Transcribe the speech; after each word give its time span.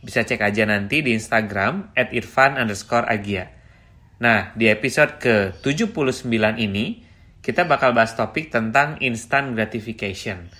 bisa 0.00 0.24
cek 0.24 0.40
aja 0.40 0.64
nanti 0.64 1.04
di 1.04 1.12
Instagram 1.12 1.92
at 1.92 2.12
irfan 2.16 2.56
underscore 2.56 3.04
agia. 3.08 3.52
Nah, 4.20 4.52
di 4.52 4.68
episode 4.68 5.16
ke-79 5.20 6.28
ini, 6.60 7.04
kita 7.40 7.64
bakal 7.64 7.96
bahas 7.96 8.12
topik 8.12 8.52
tentang 8.52 9.00
instant 9.00 9.56
gratification. 9.56 10.52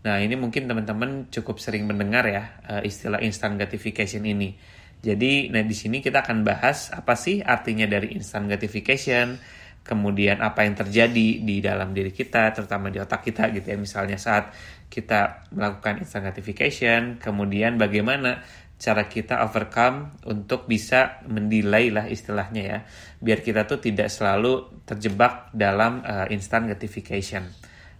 Nah, 0.00 0.16
ini 0.22 0.32
mungkin 0.38 0.64
teman-teman 0.64 1.28
cukup 1.28 1.60
sering 1.60 1.84
mendengar 1.84 2.24
ya 2.24 2.56
uh, 2.64 2.80
istilah 2.80 3.20
instant 3.20 3.60
gratification 3.60 4.24
ini. 4.24 4.56
Jadi, 5.04 5.52
nah 5.52 5.60
di 5.60 5.76
sini 5.76 6.00
kita 6.00 6.24
akan 6.24 6.40
bahas 6.40 6.88
apa 6.88 7.14
sih 7.20 7.44
artinya 7.44 7.84
dari 7.84 8.16
instant 8.16 8.48
gratification, 8.48 9.36
kemudian 9.84 10.40
apa 10.40 10.64
yang 10.64 10.74
terjadi 10.74 11.28
di 11.44 11.60
dalam 11.60 11.92
diri 11.92 12.10
kita, 12.10 12.56
terutama 12.56 12.88
di 12.88 12.96
otak 12.96 13.28
kita 13.28 13.52
gitu 13.52 13.66
ya. 13.70 13.76
Misalnya 13.76 14.16
saat 14.16 14.56
kita 14.88 15.46
melakukan 15.52 16.00
instant 16.00 16.24
gratification, 16.26 17.20
kemudian 17.20 17.76
bagaimana 17.76 18.40
cara 18.76 19.08
kita 19.08 19.40
overcome 19.40 20.20
untuk 20.28 20.68
bisa 20.68 21.24
mendelay 21.24 21.88
lah 21.88 22.04
istilahnya 22.06 22.62
ya, 22.62 22.78
biar 23.24 23.40
kita 23.40 23.64
tuh 23.64 23.80
tidak 23.80 24.12
selalu 24.12 24.84
terjebak 24.84 25.48
dalam 25.56 26.04
uh, 26.04 26.28
instant 26.28 26.68
gratification. 26.68 27.48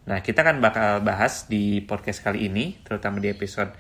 Nah, 0.06 0.20
kita 0.22 0.44
akan 0.44 0.60
bakal 0.60 1.00
bahas 1.02 1.48
di 1.48 1.80
podcast 1.82 2.22
kali 2.22 2.47
ini, 2.47 2.77
terutama 2.84 3.19
di 3.19 3.32
episode 3.32 3.72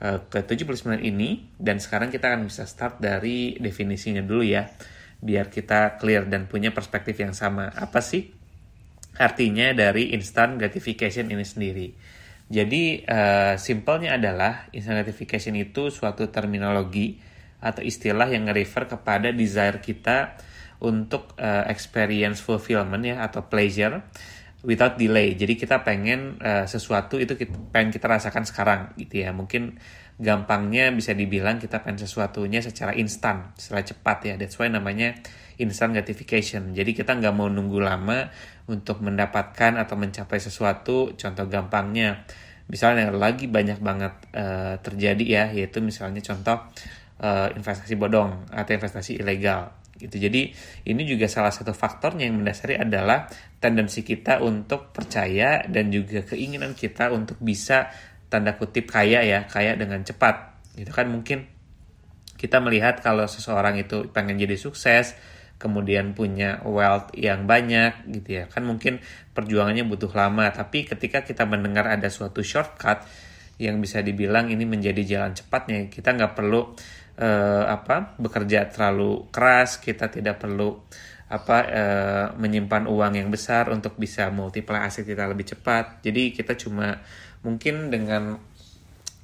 uh, 0.00 0.22
ke-79 0.30 1.02
ini, 1.02 1.50
dan 1.58 1.82
sekarang 1.82 2.08
kita 2.08 2.30
akan 2.30 2.46
bisa 2.46 2.64
start 2.64 3.02
dari 3.02 3.58
definisinya 3.58 4.22
dulu 4.22 4.46
ya 4.46 4.70
biar 5.24 5.48
kita 5.48 5.96
clear 5.96 6.28
dan 6.28 6.44
punya 6.44 6.76
perspektif 6.76 7.16
yang 7.16 7.32
sama. 7.32 7.72
Apa 7.72 8.04
sih 8.04 8.28
artinya 9.16 9.72
dari 9.72 10.12
instant 10.12 10.60
gratification 10.60 11.32
ini 11.32 11.44
sendiri? 11.48 11.88
Jadi 12.54 13.02
uh, 13.02 13.58
simpelnya 13.58 14.14
adalah 14.14 14.70
instant 14.70 15.02
gratification 15.02 15.58
itu 15.58 15.90
suatu 15.90 16.30
terminologi 16.30 17.18
atau 17.58 17.82
istilah 17.82 18.30
yang 18.30 18.46
nge-refer 18.46 18.86
kepada 18.86 19.34
desire 19.34 19.82
kita 19.82 20.38
untuk 20.78 21.34
uh, 21.42 21.66
experience 21.66 22.38
fulfillment 22.38 23.02
ya 23.02 23.26
atau 23.26 23.50
pleasure 23.50 24.06
without 24.62 24.94
delay. 24.94 25.34
Jadi 25.34 25.58
kita 25.58 25.82
pengen 25.82 26.38
uh, 26.38 26.62
sesuatu 26.70 27.18
itu 27.18 27.34
kita, 27.34 27.58
pengen 27.74 27.90
kita 27.90 28.06
rasakan 28.06 28.46
sekarang 28.46 28.80
gitu 29.02 29.26
ya. 29.26 29.34
Mungkin 29.34 29.82
gampangnya 30.22 30.94
bisa 30.94 31.10
dibilang 31.10 31.58
kita 31.58 31.82
pengen 31.82 32.06
sesuatunya 32.06 32.62
secara 32.62 32.94
instan, 32.94 33.50
secara 33.58 33.82
cepat 33.82 34.18
ya. 34.30 34.34
That's 34.38 34.54
why 34.62 34.70
namanya 34.70 35.18
instant 35.60 35.94
gratification. 35.94 36.74
Jadi 36.74 36.96
kita 36.96 37.14
nggak 37.14 37.34
mau 37.34 37.46
nunggu 37.46 37.78
lama 37.78 38.30
untuk 38.70 39.04
mendapatkan 39.04 39.78
atau 39.78 39.94
mencapai 39.94 40.38
sesuatu. 40.40 41.12
Contoh 41.14 41.46
gampangnya, 41.46 42.24
misalnya 42.66 43.12
lagi 43.12 43.46
banyak 43.46 43.78
banget 43.78 44.14
uh, 44.34 44.74
terjadi 44.80 45.24
ya, 45.24 45.44
yaitu 45.52 45.78
misalnya 45.84 46.24
contoh 46.24 46.70
uh, 47.20 47.48
investasi 47.54 47.94
bodong 47.94 48.50
atau 48.50 48.72
investasi 48.74 49.20
ilegal 49.20 49.84
gitu. 49.94 50.18
Jadi 50.18 50.50
ini 50.90 51.02
juga 51.06 51.30
salah 51.30 51.54
satu 51.54 51.70
faktornya 51.70 52.26
yang 52.26 52.42
mendasari 52.42 52.74
adalah 52.74 53.30
tendensi 53.62 54.02
kita 54.02 54.42
untuk 54.42 54.90
percaya 54.90 55.62
dan 55.70 55.88
juga 55.94 56.26
keinginan 56.26 56.74
kita 56.74 57.14
untuk 57.14 57.38
bisa 57.38 57.88
tanda 58.26 58.58
kutip 58.58 58.90
kaya 58.90 59.22
ya, 59.22 59.46
kaya 59.46 59.78
dengan 59.78 60.02
cepat. 60.02 60.58
Itu 60.74 60.90
kan 60.90 61.06
mungkin 61.06 61.46
kita 62.34 62.58
melihat 62.58 62.98
kalau 63.00 63.24
seseorang 63.30 63.78
itu 63.78 64.10
pengen 64.10 64.36
jadi 64.36 64.58
sukses, 64.58 65.14
kemudian 65.58 66.12
punya 66.12 66.60
wealth 66.66 67.14
yang 67.16 67.48
banyak 67.48 68.04
gitu 68.10 68.42
ya. 68.42 68.44
Kan 68.50 68.66
mungkin 68.68 69.00
perjuangannya 69.32 69.86
butuh 69.86 70.10
lama, 70.12 70.50
tapi 70.52 70.84
ketika 70.84 71.24
kita 71.24 71.46
mendengar 71.48 71.88
ada 71.88 72.10
suatu 72.10 72.44
shortcut 72.44 73.06
yang 73.56 73.78
bisa 73.78 74.02
dibilang 74.02 74.50
ini 74.50 74.66
menjadi 74.66 75.02
jalan 75.06 75.32
cepatnya, 75.32 75.86
kita 75.88 76.12
nggak 76.14 76.34
perlu 76.34 76.74
uh, 77.18 77.64
apa 77.70 78.18
bekerja 78.18 78.66
terlalu 78.70 79.30
keras, 79.30 79.78
kita 79.78 80.10
tidak 80.10 80.42
perlu 80.42 80.82
apa 81.24 81.58
uh, 81.64 82.26
menyimpan 82.36 82.84
uang 82.84 83.16
yang 83.16 83.28
besar 83.32 83.72
untuk 83.72 83.96
bisa 83.96 84.28
multiply 84.28 84.86
kita 84.86 85.24
lebih 85.24 85.56
cepat. 85.56 86.04
Jadi 86.04 86.36
kita 86.36 86.54
cuma 86.54 87.00
mungkin 87.40 87.88
dengan 87.88 88.38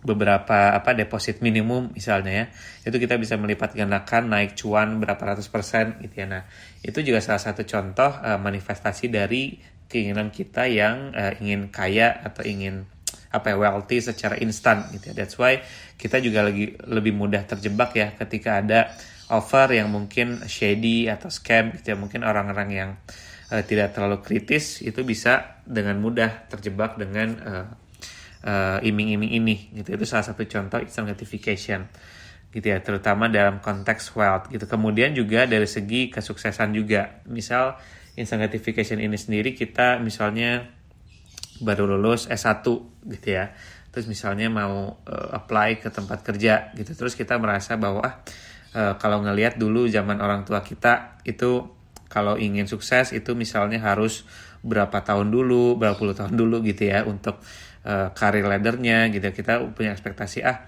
beberapa 0.00 0.72
apa 0.72 0.96
deposit 0.96 1.44
minimum 1.44 1.92
misalnya 1.92 2.32
ya. 2.32 2.44
Itu 2.88 2.96
kita 2.96 3.20
bisa 3.20 3.36
melipat 3.36 3.76
gandakan 3.76 4.32
naik 4.32 4.56
cuan 4.56 4.96
berapa 5.00 5.20
ratus 5.20 5.52
persen 5.52 6.00
gitu 6.00 6.24
ya. 6.24 6.26
Nah 6.28 6.42
itu 6.80 7.04
juga 7.04 7.20
salah 7.20 7.40
satu 7.40 7.68
contoh 7.68 8.08
uh, 8.08 8.40
manifestasi 8.40 9.12
dari 9.12 9.60
keinginan 9.90 10.32
kita 10.32 10.70
yang 10.70 11.12
uh, 11.12 11.36
ingin 11.42 11.68
kaya 11.68 12.16
atau 12.24 12.46
ingin 12.46 12.88
apa 13.30 13.54
ya 13.54 13.56
wealthy 13.60 14.02
secara 14.02 14.40
instan 14.40 14.88
gitu 14.96 15.12
ya. 15.12 15.14
That's 15.22 15.36
why 15.36 15.60
kita 16.00 16.18
juga 16.24 16.48
lagi 16.48 16.74
lebih 16.88 17.12
mudah 17.14 17.44
terjebak 17.44 17.94
ya 17.94 18.16
ketika 18.16 18.64
ada 18.64 18.90
offer 19.30 19.78
yang 19.78 19.92
mungkin 19.92 20.42
shady 20.48 21.12
atau 21.12 21.28
scam 21.28 21.76
gitu 21.76 21.94
ya. 21.94 21.96
Mungkin 22.00 22.24
orang-orang 22.24 22.68
yang 22.72 22.90
uh, 23.52 23.62
tidak 23.68 23.92
terlalu 23.92 24.24
kritis 24.24 24.80
itu 24.80 25.04
bisa 25.04 25.60
dengan 25.68 26.00
mudah 26.00 26.48
terjebak 26.48 26.96
dengan 26.96 27.36
uh, 28.44 28.78
iming-iming 28.80 29.32
ini 29.36 29.56
gitu. 29.76 29.96
Itu 29.96 30.04
salah 30.08 30.24
satu 30.24 30.44
contoh 30.46 30.80
instant 30.80 31.08
gratification 31.08 31.88
gitu 32.50 32.66
ya 32.66 32.82
terutama 32.82 33.30
dalam 33.30 33.62
konteks 33.62 34.14
wealth 34.18 34.50
gitu. 34.50 34.66
Kemudian 34.66 35.14
juga 35.14 35.46
dari 35.46 35.66
segi 35.68 36.10
kesuksesan 36.10 36.74
juga. 36.74 37.22
Misal 37.30 37.78
instant 38.18 38.42
gratification 38.42 38.98
ini 38.98 39.16
sendiri 39.16 39.54
kita 39.54 40.02
misalnya 40.02 40.66
baru 41.60 41.86
lulus 41.86 42.26
S1 42.26 42.64
gitu 43.06 43.28
ya. 43.28 43.52
Terus 43.90 44.06
misalnya 44.06 44.46
mau 44.50 45.02
uh, 45.02 45.28
apply 45.34 45.82
ke 45.82 45.88
tempat 45.90 46.22
kerja 46.22 46.74
gitu. 46.74 46.94
Terus 46.94 47.14
kita 47.18 47.38
merasa 47.38 47.74
bahwa 47.78 48.22
uh, 48.74 48.94
kalau 48.98 49.22
ngelihat 49.22 49.58
dulu 49.58 49.86
zaman 49.86 50.18
orang 50.18 50.46
tua 50.46 50.62
kita 50.62 51.22
itu 51.26 51.66
kalau 52.10 52.34
ingin 52.34 52.66
sukses 52.66 53.14
itu 53.14 53.38
misalnya 53.38 53.78
harus 53.78 54.26
berapa 54.60 55.00
tahun 55.00 55.32
dulu 55.32 55.78
berapa 55.78 55.96
puluh 55.96 56.12
tahun 56.12 56.36
dulu 56.36 56.60
gitu 56.66 56.90
ya 56.90 57.06
untuk 57.06 57.40
uh, 57.86 58.12
karir 58.12 58.44
laddernya 58.44 59.08
gitu. 59.12 59.30
Kita 59.30 59.62
punya 59.72 59.92
ekspektasi 59.94 60.44
ah 60.44 60.66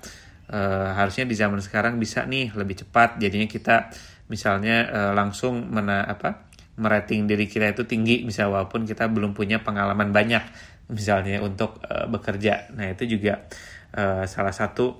uh, 0.52 0.92
harusnya 0.96 1.24
di 1.24 1.34
zaman 1.36 1.58
sekarang 1.60 1.96
bisa 1.96 2.24
nih 2.28 2.52
lebih 2.52 2.84
cepat. 2.86 3.18
Jadinya 3.18 3.48
kita 3.48 3.90
misalnya 4.28 4.88
uh, 4.88 5.12
langsung 5.12 5.68
mena 5.68 6.04
apa 6.08 6.48
merating 6.80 7.28
diri 7.28 7.44
kita 7.44 7.68
itu 7.68 7.84
tinggi 7.84 8.24
misal 8.24 8.48
walaupun 8.48 8.88
kita 8.88 9.04
belum 9.12 9.36
punya 9.36 9.60
pengalaman 9.60 10.08
banyak 10.08 10.40
misalnya 10.88 11.40
untuk 11.44 11.80
uh, 11.84 12.08
bekerja. 12.08 12.72
Nah 12.72 12.92
itu 12.92 13.04
juga 13.04 13.44
uh, 13.92 14.24
salah 14.24 14.52
satu 14.52 14.96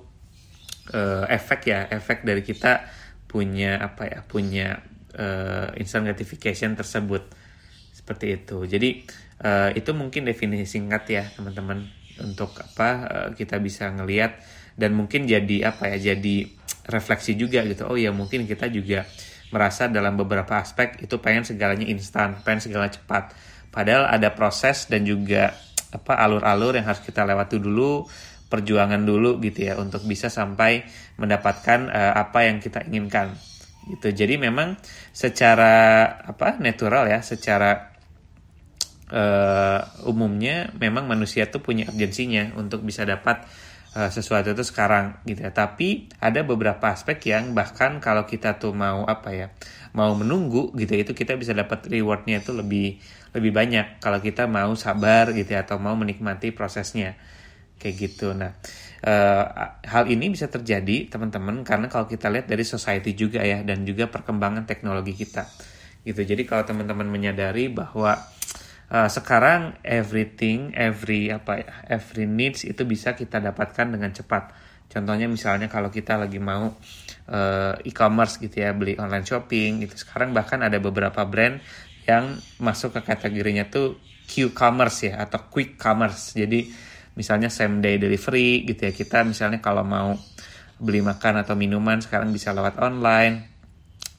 uh, 0.93 1.25
efek 1.29 1.69
ya 1.69 1.89
efek 1.89 2.25
dari 2.25 2.45
kita 2.45 2.85
punya 3.25 3.81
apa 3.81 4.05
ya 4.05 4.19
punya 4.21 4.85
uh, 5.17 5.73
instant 5.81 6.05
gratification 6.05 6.77
tersebut. 6.77 7.25
Seperti 7.93 8.37
itu. 8.37 8.67
Jadi 8.69 9.05
uh, 9.41 9.73
itu 9.73 9.91
mungkin 9.97 10.29
definisi 10.29 10.77
singkat 10.77 11.03
ya 11.09 11.23
teman-teman 11.33 12.02
untuk 12.21 12.53
apa 12.59 12.89
uh, 13.07 13.29
kita 13.33 13.57
bisa 13.57 13.89
ngelihat 13.89 14.37
dan 14.77 14.93
mungkin 14.93 15.25
jadi 15.29 15.73
apa 15.73 15.93
ya 15.93 16.13
jadi 16.13 16.49
refleksi 16.89 17.37
juga 17.37 17.63
gitu. 17.63 17.87
Oh 17.87 17.97
ya 17.97 18.11
mungkin 18.11 18.43
kita 18.49 18.67
juga 18.69 19.07
merasa 19.53 19.85
dalam 19.85 20.17
beberapa 20.17 20.57
aspek 20.57 21.05
itu 21.05 21.21
pengen 21.21 21.45
segalanya 21.45 21.85
instan 21.85 22.41
pengen 22.41 22.61
segala 22.61 22.89
cepat. 22.89 23.33
Padahal 23.73 24.09
ada 24.09 24.33
proses 24.33 24.85
dan 24.89 25.05
juga 25.05 25.53
apa 25.93 26.17
alur-alur 26.17 26.73
yang 26.73 26.89
harus 26.89 27.05
kita 27.05 27.21
lewati 27.21 27.61
dulu 27.61 28.05
perjuangan 28.49 29.01
dulu 29.01 29.41
gitu 29.41 29.65
ya 29.69 29.77
untuk 29.81 30.05
bisa 30.05 30.29
sampai 30.29 30.85
mendapatkan 31.17 31.89
uh, 31.89 32.13
apa 32.17 32.49
yang 32.49 32.57
kita 32.61 32.85
inginkan. 32.85 33.33
Gitu. 33.83 34.13
Jadi 34.13 34.37
memang 34.37 34.77
secara 35.11 36.05
apa 36.23 36.57
natural 36.61 37.09
ya 37.09 37.19
secara 37.21 37.92
uh, 39.13 40.09
umumnya 40.09 40.73
memang 40.81 41.05
manusia 41.05 41.45
tuh 41.47 41.61
punya 41.61 41.85
urgensinya 41.87 42.57
untuk 42.57 42.81
bisa 42.81 43.05
dapat 43.05 43.45
uh, 43.93 44.09
sesuatu 44.09 44.57
itu 44.57 44.65
sekarang 44.65 45.21
gitu 45.29 45.45
ya. 45.45 45.53
Tapi 45.53 46.09
ada 46.17 46.41
beberapa 46.41 46.89
aspek 46.89 47.21
yang 47.29 47.53
bahkan 47.53 48.01
kalau 48.01 48.25
kita 48.25 48.57
tuh 48.57 48.73
mau 48.73 49.05
apa 49.05 49.29
ya, 49.31 49.47
mau 49.93 50.17
menunggu 50.17 50.73
gitu 50.73 50.97
itu 50.97 51.13
kita 51.13 51.37
bisa 51.37 51.53
dapat 51.53 51.85
rewardnya 51.85 52.41
itu 52.41 52.51
lebih 52.51 52.97
lebih 53.37 53.51
banyak 53.53 54.01
kalau 54.01 54.17
kita 54.17 54.49
mau 54.49 54.73
sabar 54.73 55.29
gitu 55.37 55.53
ya 55.53 55.61
atau 55.61 55.77
mau 55.77 55.93
menikmati 55.93 56.49
prosesnya 56.49 57.13
kayak 57.77 57.95
gitu. 58.01 58.33
Nah 58.33 58.57
uh, 59.03 59.45
hal 59.83 60.03
ini 60.07 60.31
bisa 60.31 60.47
terjadi 60.47 61.11
teman-teman 61.11 61.61
karena 61.67 61.91
kalau 61.91 62.07
kita 62.07 62.31
lihat 62.31 62.47
dari 62.47 62.63
society 62.63 63.13
juga 63.13 63.43
ya 63.43 63.61
dan 63.61 63.83
juga 63.83 64.07
perkembangan 64.07 64.63
teknologi 64.63 65.13
kita 65.13 65.45
gitu 66.03 66.19
jadi 66.23 66.43
kalau 66.43 66.67
teman-teman 66.67 67.07
menyadari 67.07 67.71
bahwa 67.71 68.19
uh, 68.93 69.09
sekarang 69.09 69.81
everything 69.81 70.71
every 70.77 71.33
apa 71.33 71.65
ya 71.65 71.73
every 71.89 72.29
needs 72.29 72.61
itu 72.63 72.85
bisa 72.85 73.17
kita 73.17 73.41
dapatkan 73.41 73.89
dengan 73.89 74.13
cepat. 74.13 74.53
Contohnya 74.93 75.25
misalnya 75.25 75.65
kalau 75.65 75.89
kita 75.89 76.21
lagi 76.21 76.37
mau 76.37 76.69
uh, 77.33 77.73
e-commerce 77.81 78.37
gitu 78.37 78.61
ya 78.61 78.77
beli 78.77 78.93
online 79.01 79.25
shopping 79.25 79.81
gitu. 79.81 79.97
Sekarang 79.97 80.37
bahkan 80.37 80.61
ada 80.61 80.77
beberapa 80.77 81.25
brand 81.25 81.57
yang 82.05 82.37
masuk 82.61 82.93
ke 82.99 83.01
kategorinya 83.01 83.65
tuh 83.73 83.97
Q-commerce 84.23 85.09
ya 85.11 85.25
atau 85.25 85.49
quick 85.49 85.75
commerce. 85.75 86.37
Jadi 86.37 86.69
misalnya 87.17 87.49
same 87.49 87.81
day 87.81 87.97
delivery 87.97 88.63
gitu 88.69 88.87
ya. 88.87 88.93
Kita 88.93 89.25
misalnya 89.25 89.59
kalau 89.59 89.83
mau 89.83 90.15
beli 90.79 91.01
makan 91.03 91.43
atau 91.43 91.57
minuman 91.57 91.99
sekarang 91.99 92.29
bisa 92.31 92.53
lewat 92.55 92.79
online. 92.79 93.51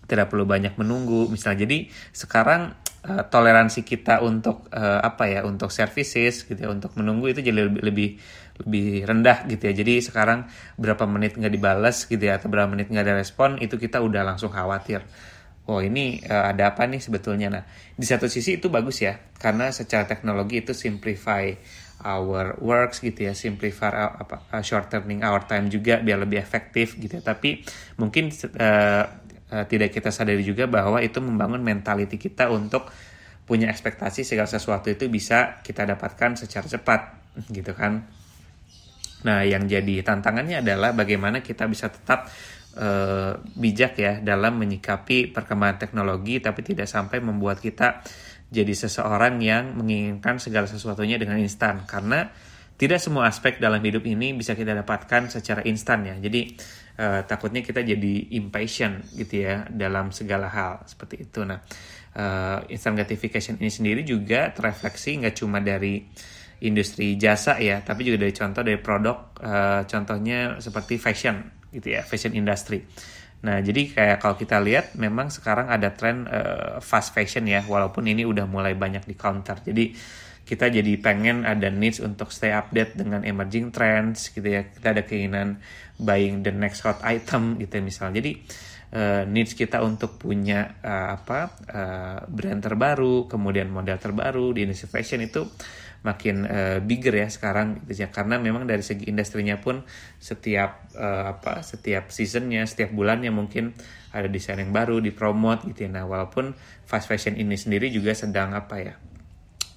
Tidak 0.04 0.28
perlu 0.28 0.44
banyak 0.44 0.76
menunggu 0.76 1.30
misalnya. 1.32 1.64
Jadi 1.64 1.88
sekarang 2.12 2.83
uh, 3.04 3.22
toleransi 3.28 3.84
kita 3.84 4.24
untuk 4.24 4.72
uh, 4.72 5.00
apa 5.04 5.28
ya 5.28 5.40
untuk 5.44 5.68
services 5.68 6.48
gitu 6.48 6.56
ya 6.56 6.72
untuk 6.72 6.96
menunggu 6.96 7.30
itu 7.30 7.40
jadi 7.44 7.68
lebih 7.68 7.82
lebih 7.84 8.08
lebih 8.64 8.88
rendah 9.04 9.38
gitu 9.50 9.62
ya. 9.70 9.74
Jadi 9.74 9.94
sekarang 10.00 10.48
berapa 10.80 11.04
menit 11.04 11.36
nggak 11.36 11.52
dibalas 11.52 12.08
gitu 12.08 12.22
ya 12.22 12.40
atau 12.40 12.48
berapa 12.48 12.70
menit 12.70 12.88
nggak 12.88 13.04
ada 13.04 13.14
respon 13.20 13.60
itu 13.60 13.76
kita 13.76 14.00
udah 14.00 14.24
langsung 14.24 14.50
khawatir. 14.50 15.04
Oh 15.64 15.80
ini 15.80 16.20
uh, 16.28 16.52
ada 16.52 16.76
apa 16.76 16.84
nih 16.84 17.00
sebetulnya? 17.00 17.48
Nah 17.48 17.64
di 17.96 18.04
satu 18.04 18.28
sisi 18.28 18.60
itu 18.60 18.68
bagus 18.68 19.00
ya 19.00 19.16
karena 19.40 19.72
secara 19.72 20.04
teknologi 20.04 20.60
itu 20.60 20.76
simplify 20.76 21.48
our 22.04 22.60
works 22.60 23.00
gitu 23.00 23.30
ya 23.30 23.32
simplify 23.32 23.88
our, 23.88 24.12
apa 24.20 24.60
shortening 24.60 25.24
our 25.24 25.40
time 25.48 25.72
juga 25.72 26.04
biar 26.04 26.20
lebih 26.20 26.36
efektif 26.36 27.00
gitu 27.00 27.16
ya. 27.18 27.22
Tapi 27.24 27.64
mungkin 27.96 28.28
uh, 28.60 29.23
uh, 29.54 29.64
tidak 29.70 29.94
kita 29.94 30.10
sadari 30.10 30.42
juga 30.42 30.66
bahwa 30.66 30.98
itu 30.98 31.22
membangun 31.22 31.62
mentality 31.62 32.18
kita 32.18 32.50
untuk 32.50 32.90
punya 33.46 33.70
ekspektasi 33.70 34.26
segala 34.26 34.50
sesuatu 34.50 34.90
itu 34.90 35.06
bisa 35.06 35.62
kita 35.62 35.86
dapatkan 35.86 36.34
secara 36.34 36.66
cepat 36.66 37.00
gitu 37.54 37.70
kan. 37.76 38.02
Nah, 39.24 39.40
yang 39.46 39.64
jadi 39.64 40.04
tantangannya 40.04 40.60
adalah 40.60 40.92
bagaimana 40.92 41.40
kita 41.40 41.64
bisa 41.64 41.88
tetap 41.88 42.28
uh, 42.76 43.40
bijak 43.56 43.96
ya 43.96 44.20
dalam 44.20 44.60
menyikapi 44.60 45.32
perkembangan 45.32 45.80
teknologi 45.80 46.40
tapi 46.42 46.60
tidak 46.60 46.88
sampai 46.88 47.24
membuat 47.24 47.60
kita 47.60 48.04
jadi 48.52 48.70
seseorang 48.70 49.40
yang 49.40 49.74
menginginkan 49.80 50.36
segala 50.38 50.68
sesuatunya 50.68 51.16
dengan 51.16 51.40
instan 51.40 51.88
karena 51.88 52.30
tidak 52.74 52.98
semua 52.98 53.30
aspek 53.30 53.62
dalam 53.62 53.78
hidup 53.80 54.02
ini 54.02 54.34
bisa 54.34 54.58
kita 54.58 54.74
dapatkan 54.74 55.30
secara 55.30 55.62
instan 55.62 56.04
ya. 56.10 56.14
Jadi 56.18 56.58
uh, 56.98 57.22
takutnya 57.26 57.60
kita 57.60 57.82
jadi 57.82 58.14
impatient 58.38 59.06
gitu 59.14 59.44
ya 59.46 59.66
dalam 59.70 60.10
segala 60.10 60.50
hal 60.50 60.86
seperti 60.86 61.26
itu. 61.26 61.42
Nah, 61.42 61.62
uh, 62.16 62.58
instant 62.70 62.98
gratification 62.98 63.58
ini 63.58 63.70
sendiri 63.70 64.02
juga 64.02 64.50
terefleksi 64.54 65.24
nggak 65.24 65.34
cuma 65.34 65.58
dari 65.62 66.04
industri 66.64 67.18
jasa 67.20 67.60
ya, 67.60 67.82
tapi 67.84 68.08
juga 68.08 68.24
dari 68.24 68.32
contoh 68.32 68.62
dari 68.64 68.80
produk, 68.80 69.36
uh, 69.42 69.82
contohnya 69.84 70.56
seperti 70.62 70.96
fashion 70.96 71.50
gitu 71.74 71.98
ya, 71.98 72.00
fashion 72.06 72.32
industry. 72.32 72.80
Nah, 73.44 73.60
jadi 73.60 73.92
kayak 73.92 74.24
kalau 74.24 74.40
kita 74.40 74.56
lihat 74.56 74.96
memang 74.96 75.28
sekarang 75.28 75.68
ada 75.68 75.92
tren 75.92 76.24
uh, 76.24 76.80
fast 76.80 77.12
fashion 77.12 77.44
ya, 77.44 77.60
walaupun 77.60 78.08
ini 78.08 78.24
udah 78.24 78.48
mulai 78.48 78.72
banyak 78.72 79.04
di 79.04 79.12
counter. 79.12 79.60
Jadi 79.60 79.92
kita 80.44 80.68
jadi 80.68 81.00
pengen 81.00 81.48
ada 81.48 81.72
needs 81.72 82.04
untuk 82.04 82.28
stay 82.28 82.52
update 82.52 83.00
dengan 83.00 83.24
emerging 83.24 83.72
trends 83.72 84.28
gitu 84.28 84.44
ya. 84.44 84.68
Kita 84.68 84.92
ada 84.92 85.02
keinginan 85.02 85.58
buying 85.96 86.44
the 86.44 86.52
next 86.52 86.84
hot 86.84 87.00
item 87.00 87.56
gitu 87.56 87.78
ya 87.78 87.82
misalnya 87.82 88.18
jadi 88.18 88.32
uh, 88.94 89.22
needs 89.30 89.54
kita 89.54 89.80
untuk 89.80 90.18
punya 90.18 90.78
uh, 90.82 91.16
apa 91.16 91.40
uh, 91.70 92.18
brand 92.26 92.60
terbaru 92.62 93.30
kemudian 93.30 93.70
model 93.70 93.98
terbaru 93.98 94.54
di 94.54 94.66
industri 94.66 94.90
fashion 94.90 95.22
itu 95.22 95.46
makin 96.04 96.44
uh, 96.44 96.78
bigger 96.84 97.24
ya 97.24 97.28
sekarang 97.32 97.80
gitu 97.88 98.04
ya. 98.04 98.12
Karena 98.12 98.36
memang 98.36 98.68
dari 98.68 98.84
segi 98.84 99.08
industrinya 99.08 99.56
pun 99.56 99.80
setiap 100.20 100.92
uh, 100.94 101.32
apa 101.32 101.64
setiap 101.64 102.12
seasonnya 102.12 102.68
setiap 102.68 102.92
bulannya 102.92 103.32
mungkin 103.32 103.72
ada 104.12 104.28
desain 104.28 104.60
yang 104.60 104.70
baru 104.70 105.00
dipromot 105.00 105.64
gitu 105.64 105.88
ya. 105.88 105.90
Nah 105.90 106.04
walaupun 106.04 106.52
fast 106.84 107.08
fashion 107.08 107.40
ini 107.40 107.56
sendiri 107.56 107.88
juga 107.88 108.12
sedang 108.12 108.52
apa 108.52 108.76
ya 108.84 108.94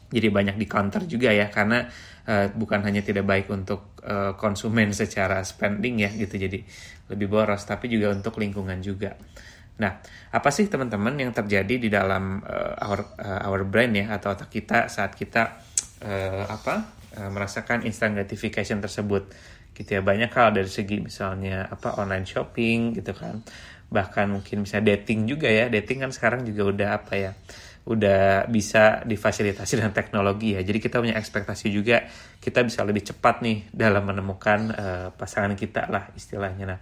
jadi 0.07 0.27
banyak 0.31 0.55
di 0.55 0.67
counter 0.69 1.03
juga 1.03 1.35
ya 1.35 1.51
karena 1.51 1.83
uh, 2.27 2.47
bukan 2.55 2.79
hanya 2.87 3.03
tidak 3.03 3.27
baik 3.27 3.51
untuk 3.51 3.99
uh, 4.07 4.39
konsumen 4.39 4.95
secara 4.95 5.43
spending 5.43 5.99
ya 6.03 6.11
gitu 6.15 6.39
jadi 6.39 6.63
lebih 7.11 7.27
boros 7.27 7.63
tapi 7.63 7.91
juga 7.91 8.11
untuk 8.11 8.39
lingkungan 8.39 8.79
juga. 8.83 9.15
Nah, 9.77 10.01
apa 10.33 10.49
sih 10.49 10.65
teman-teman 10.65 11.13
yang 11.21 11.31
terjadi 11.31 11.75
di 11.77 11.89
dalam 11.91 12.41
uh, 12.41 12.73
our 12.81 12.99
uh, 13.21 13.45
our 13.45 13.61
brain 13.61 13.93
ya 13.93 14.09
atau 14.17 14.33
otak 14.33 14.49
kita 14.49 14.89
saat 14.89 15.13
kita 15.13 15.61
uh, 16.01 16.43
apa 16.49 16.97
uh, 17.13 17.29
merasakan 17.29 17.85
instant 17.85 18.17
gratification 18.17 18.81
tersebut? 18.81 19.29
Gitu 19.77 19.93
ya 19.93 20.01
banyak 20.01 20.33
hal 20.33 20.57
dari 20.57 20.65
segi 20.65 20.97
misalnya 20.97 21.69
apa 21.69 22.01
online 22.01 22.25
shopping 22.25 22.97
gitu 22.97 23.13
kan. 23.13 23.45
Bahkan 23.93 24.33
mungkin 24.33 24.65
bisa 24.65 24.81
dating 24.81 25.29
juga 25.29 25.45
ya. 25.45 25.69
Dating 25.69 26.01
kan 26.01 26.11
sekarang 26.11 26.41
juga 26.41 26.63
udah 26.73 26.89
apa 26.97 27.13
ya? 27.13 27.31
Udah 27.87 28.51
bisa 28.51 28.99
difasilitasi 29.07 29.79
dengan 29.79 29.95
teknologi 29.95 30.59
ya. 30.59 30.61
Jadi 30.61 30.77
kita 30.83 30.99
punya 30.99 31.15
ekspektasi 31.15 31.71
juga 31.71 32.03
kita 32.43 32.67
bisa 32.67 32.83
lebih 32.83 33.07
cepat 33.07 33.39
nih 33.39 33.71
dalam 33.71 34.03
menemukan 34.03 34.59
uh, 34.75 35.07
pasangan 35.15 35.55
kita 35.55 35.87
lah 35.87 36.11
istilahnya. 36.11 36.67
Nah, 36.67 36.79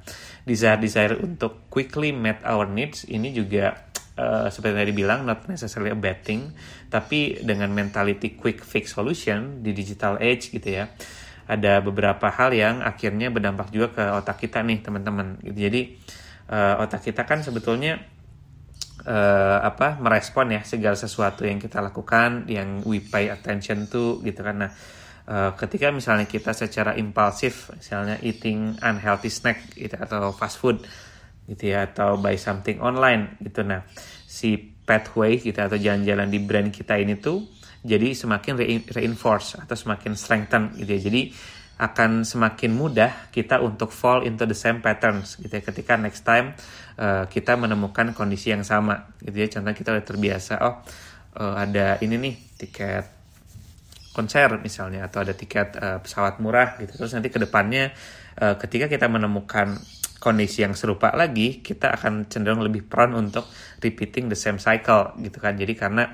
desire-desire 0.49 1.21
untuk 1.21 1.69
quickly 1.69 2.09
meet 2.09 2.41
our 2.41 2.65
needs 2.65 3.05
ini 3.05 3.29
juga 3.29 3.85
uh, 4.17 4.49
seperti 4.49 4.73
tadi 4.81 4.93
bilang 4.97 5.29
not 5.29 5.45
necessarily 5.45 5.93
a 5.93 5.99
bad 5.99 6.25
thing, 6.25 6.49
tapi 6.89 7.37
dengan 7.45 7.69
mentality 7.69 8.33
quick 8.33 8.65
fix 8.65 8.97
solution 8.97 9.61
di 9.61 9.77
digital 9.77 10.17
age 10.17 10.49
gitu 10.49 10.81
ya. 10.81 10.89
Ada 11.45 11.85
beberapa 11.85 12.33
hal 12.33 12.57
yang 12.57 12.81
akhirnya 12.81 13.29
berdampak 13.29 13.69
juga 13.69 13.93
ke 13.93 14.03
otak 14.17 14.41
kita 14.41 14.65
nih 14.65 14.81
teman-teman. 14.81 15.37
Jadi 15.45 15.93
uh, 16.49 16.81
otak 16.81 17.05
kita 17.05 17.29
kan 17.29 17.45
sebetulnya 17.45 18.01
uh, 19.03 19.59
apa 19.59 19.99
merespon 19.99 20.55
ya 20.55 20.61
segala 20.63 20.95
sesuatu 20.95 21.43
yang 21.43 21.59
kita 21.59 21.83
lakukan 21.83 22.47
yang 22.47 22.79
we 22.87 23.03
pay 23.03 23.27
attention 23.27 23.91
to 23.91 24.23
gitu 24.23 24.39
kan. 24.39 24.55
Nah 24.63 24.71
uh, 25.27 25.51
ketika 25.59 25.91
misalnya 25.91 26.23
kita 26.23 26.55
secara 26.55 26.95
impulsif 26.95 27.75
misalnya 27.75 28.15
eating 28.23 28.79
unhealthy 28.79 29.27
snack 29.27 29.75
gitu 29.75 29.99
atau 29.99 30.31
fast 30.31 30.57
food 30.63 30.87
gitu 31.45 31.75
ya 31.75 31.91
atau 31.91 32.15
buy 32.15 32.39
something 32.39 32.79
online 32.79 33.35
gitu. 33.43 33.67
Nah 33.67 33.83
si 34.25 34.55
pathway 34.85 35.41
gitu 35.41 35.59
atau 35.59 35.75
jalan-jalan 35.75 36.29
di 36.29 36.39
brand 36.39 36.69
kita 36.71 36.95
ini 36.95 37.17
tuh 37.19 37.41
jadi 37.85 38.17
semakin 38.17 38.57
reinforce 38.89 39.61
atau 39.61 39.77
semakin 39.77 40.17
strengthen 40.17 40.73
gitu 40.73 40.89
ya. 40.89 41.01
Jadi 41.05 41.21
akan 41.75 42.23
semakin 42.23 42.71
mudah 42.71 43.27
kita 43.35 43.59
untuk 43.59 43.91
fall 43.91 44.23
into 44.23 44.47
the 44.47 44.55
same 44.55 44.79
patterns 44.79 45.35
gitu 45.35 45.51
ya. 45.51 45.63
Ketika 45.63 45.99
next 45.99 46.23
time 46.23 46.55
uh, 46.95 47.27
kita 47.27 47.59
menemukan 47.59 48.15
kondisi 48.15 48.55
yang 48.55 48.63
sama 48.63 49.11
gitu 49.19 49.35
ya. 49.35 49.47
Contohnya 49.51 49.75
kita 49.75 49.89
udah 49.91 50.05
terbiasa 50.07 50.53
oh 50.63 50.75
uh, 51.39 51.55
ada 51.59 51.99
ini 51.99 52.15
nih 52.15 52.35
tiket 52.55 53.05
konser 54.15 54.47
misalnya 54.63 55.11
atau 55.11 55.27
ada 55.27 55.35
tiket 55.35 55.75
uh, 55.75 55.99
pesawat 55.99 56.39
murah 56.39 56.79
gitu. 56.79 56.95
Terus 56.95 57.11
nanti 57.11 57.27
ke 57.27 57.43
depannya 57.43 57.91
uh, 58.39 58.55
ketika 58.55 58.87
kita 58.87 59.11
menemukan 59.11 59.75
kondisi 60.23 60.63
yang 60.63 60.73
serupa 60.73 61.11
lagi 61.11 61.59
kita 61.59 61.91
akan 61.91 62.31
cenderung 62.31 62.63
lebih 62.63 62.87
prone 62.87 63.13
untuk 63.13 63.45
repeating 63.83 64.31
the 64.31 64.39
same 64.39 64.63
cycle 64.63 65.11
gitu 65.19 65.43
kan. 65.43 65.59
Jadi 65.59 65.75
karena 65.75 66.07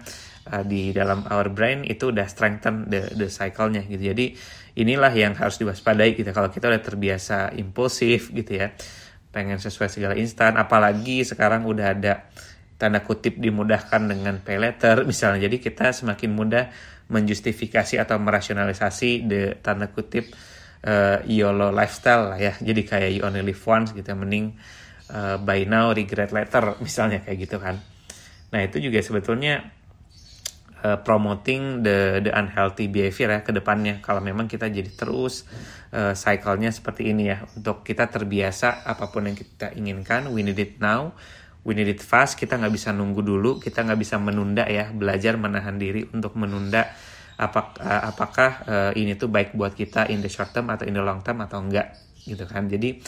uh, 0.50 0.66
di 0.66 0.90
dalam 0.90 1.22
our 1.30 1.54
brain 1.54 1.86
itu 1.86 2.10
udah 2.10 2.26
strengthen 2.26 2.90
the 2.90 3.14
the 3.14 3.30
cycle-nya 3.30 3.86
gitu. 3.86 4.10
Jadi 4.10 4.34
inilah 4.76 5.12
yang 5.12 5.36
harus 5.36 5.60
diwaspadai 5.60 6.16
gitu. 6.16 6.30
Kalau 6.32 6.48
kita 6.48 6.72
udah 6.72 6.82
terbiasa 6.82 7.56
impulsif 7.56 8.32
gitu 8.32 8.60
ya 8.60 8.72
pengen 9.32 9.58
sesuai 9.64 9.88
segala 9.88 10.14
instan 10.20 10.60
apalagi 10.60 11.24
sekarang 11.24 11.64
udah 11.64 11.96
ada 11.96 12.28
tanda 12.76 13.00
kutip 13.00 13.40
dimudahkan 13.40 14.10
dengan 14.10 14.42
pay 14.44 14.60
letter 14.60 15.08
misalnya. 15.08 15.48
Jadi 15.48 15.62
kita 15.64 15.96
semakin 15.96 16.30
mudah 16.34 16.66
menjustifikasi 17.12 18.00
atau 18.00 18.18
merasionalisasi 18.18 19.10
the 19.28 19.42
tanda 19.60 19.92
kutip 19.92 20.32
uh, 20.88 21.22
YOLO 21.24 21.70
lifestyle 21.70 22.34
lah 22.34 22.40
ya. 22.40 22.54
Jadi 22.58 22.82
kayak 22.84 23.10
you 23.14 23.22
only 23.22 23.46
live 23.46 23.62
once 23.64 23.94
gitu 23.94 24.12
mending 24.18 24.58
uh, 25.14 25.38
by 25.38 25.64
now 25.68 25.94
regret 25.94 26.34
later 26.34 26.76
misalnya 26.82 27.22
kayak 27.22 27.38
gitu 27.46 27.62
kan. 27.62 27.78
Nah 28.52 28.60
itu 28.66 28.84
juga 28.84 29.00
sebetulnya 29.00 29.81
uh, 30.84 31.00
promoting 31.02 31.86
the 31.86 32.22
the 32.22 32.32
unhealthy 32.34 32.90
behavior 32.90 33.32
ya 33.32 33.40
ke 33.46 33.54
depannya. 33.54 34.02
Kalau 34.02 34.20
memang 34.20 34.50
kita 34.50 34.68
jadi 34.68 34.90
terus 34.92 35.46
uh, 35.94 36.14
cycle-nya 36.18 36.74
seperti 36.74 37.14
ini 37.14 37.32
ya. 37.32 37.46
Untuk 37.56 37.86
kita 37.86 38.10
terbiasa 38.10 38.86
apa 38.86 39.10
pun 39.10 39.30
yang 39.30 39.38
kita 39.38 39.74
inginkan 39.78 40.30
we 40.34 40.42
need 40.42 40.60
it 40.60 40.82
now 40.82 41.14
we 41.64 41.78
need 41.78 41.90
it 41.90 42.02
fast. 42.02 42.36
Kita 42.36 42.58
nggak 42.58 42.74
bisa 42.74 42.90
nunggu 42.92 43.22
dulu 43.22 43.62
kita 43.62 43.86
nggak 43.86 44.00
bisa 44.02 44.18
menunda 44.18 44.66
ya. 44.68 44.90
Belajar 44.90 45.38
menahan 45.38 45.78
diri 45.78 46.06
untuk 46.12 46.36
menunda 46.36 46.90
apakah 47.42 47.82
uh, 47.82 48.02
apakah 48.14 48.52
uh, 48.70 48.92
ini 48.94 49.18
tuh 49.18 49.30
baik 49.30 49.58
buat 49.58 49.74
kita 49.74 50.10
in 50.14 50.22
the 50.22 50.30
short 50.30 50.54
term 50.54 50.70
atau 50.70 50.86
in 50.86 50.94
the 50.94 51.02
long 51.02 51.26
term 51.26 51.42
atau 51.42 51.58
enggak 51.62 51.98
gitu 52.26 52.46
kan. 52.46 52.70
Jadi 52.70 53.02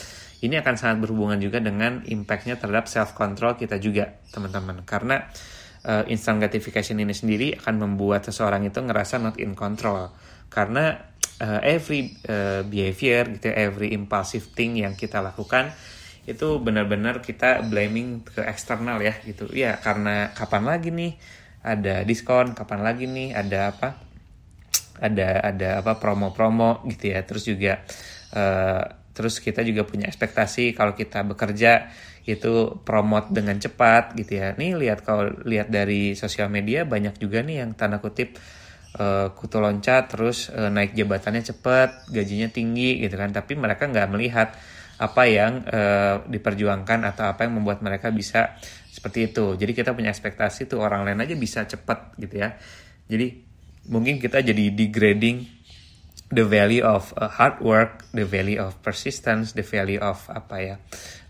ini 0.44 0.60
akan 0.60 0.76
sangat 0.76 0.98
berhubungan 1.00 1.40
juga 1.40 1.64
dengan 1.64 2.04
impactnya 2.04 2.60
terhadap 2.60 2.92
self 2.92 3.16
control 3.16 3.56
kita 3.56 3.80
juga 3.80 4.20
teman-teman. 4.34 4.84
Karena 4.84 5.24
instant 6.08 6.40
gratification 6.40 6.96
ini 7.04 7.12
sendiri 7.12 7.60
akan 7.60 7.76
membuat 7.76 8.24
seseorang 8.24 8.64
itu 8.64 8.80
ngerasa 8.80 9.20
not 9.20 9.36
in 9.40 9.52
control. 9.52 10.12
Karena 10.48 10.96
uh, 11.44 11.62
every 11.64 12.16
uh, 12.30 12.64
behavior 12.64 13.28
gitu 13.36 13.52
every 13.52 13.92
impulsive 13.92 14.54
thing 14.56 14.80
yang 14.80 14.96
kita 14.96 15.20
lakukan 15.20 15.76
itu 16.24 16.56
benar-benar 16.64 17.20
kita 17.20 17.60
blaming 17.68 18.24
ke 18.24 18.42
eksternal 18.48 19.04
ya 19.04 19.20
gitu. 19.28 19.52
Ya 19.52 19.76
karena 19.80 20.32
kapan 20.32 20.64
lagi 20.64 20.90
nih 20.94 21.20
ada 21.64 22.04
diskon 22.08 22.56
kapan 22.56 22.80
lagi 22.84 23.08
nih 23.08 23.36
ada 23.36 23.76
apa 23.76 23.90
ada 25.04 25.44
ada 25.44 25.70
apa 25.84 26.00
promo-promo 26.00 26.80
gitu 26.88 27.12
ya. 27.12 27.20
Terus 27.28 27.44
juga 27.44 27.84
uh, 28.32 28.84
terus 29.12 29.44
kita 29.44 29.62
juga 29.68 29.84
punya 29.84 30.08
ekspektasi 30.08 30.74
kalau 30.74 30.96
kita 30.96 31.22
bekerja 31.28 31.92
itu 32.24 32.80
promote 32.88 33.36
dengan 33.36 33.60
cepat 33.60 34.16
gitu 34.16 34.40
ya. 34.40 34.56
Nih 34.56 34.80
lihat 34.80 35.04
kalau 35.04 35.28
lihat 35.44 35.68
dari 35.68 36.16
sosial 36.16 36.48
media 36.48 36.88
banyak 36.88 37.20
juga 37.20 37.44
nih 37.44 37.64
yang 37.64 37.76
tanda 37.76 38.00
kutip 38.00 38.40
uh, 38.96 39.36
kutu 39.36 39.60
loncat 39.60 40.08
terus 40.08 40.48
uh, 40.48 40.72
naik 40.72 40.96
jabatannya 40.96 41.44
cepat 41.44 42.08
gajinya 42.08 42.48
tinggi 42.48 43.04
gitu 43.04 43.20
kan. 43.20 43.36
Tapi 43.36 43.60
mereka 43.60 43.92
nggak 43.92 44.08
melihat 44.08 44.56
apa 45.04 45.24
yang 45.28 45.68
uh, 45.68 46.24
diperjuangkan 46.24 47.04
atau 47.04 47.28
apa 47.28 47.44
yang 47.44 47.60
membuat 47.60 47.84
mereka 47.84 48.08
bisa 48.08 48.56
seperti 48.88 49.28
itu. 49.28 49.60
Jadi 49.60 49.76
kita 49.76 49.92
punya 49.92 50.08
ekspektasi 50.16 50.72
tuh 50.72 50.80
orang 50.80 51.04
lain 51.04 51.20
aja 51.20 51.36
bisa 51.36 51.68
cepat 51.68 52.16
gitu 52.16 52.40
ya. 52.40 52.56
Jadi 53.12 53.52
mungkin 53.92 54.16
kita 54.16 54.40
jadi 54.40 54.72
degrading 54.72 55.44
the 56.32 56.48
value 56.48 56.88
of 56.88 57.12
hard 57.20 57.60
work 57.60 58.08
the 58.16 58.24
value 58.24 58.58
of 58.58 58.80
persistence 58.80 59.52
the 59.54 59.66
value 59.66 60.00
of 60.00 60.24
apa 60.32 60.56
ya 60.58 60.76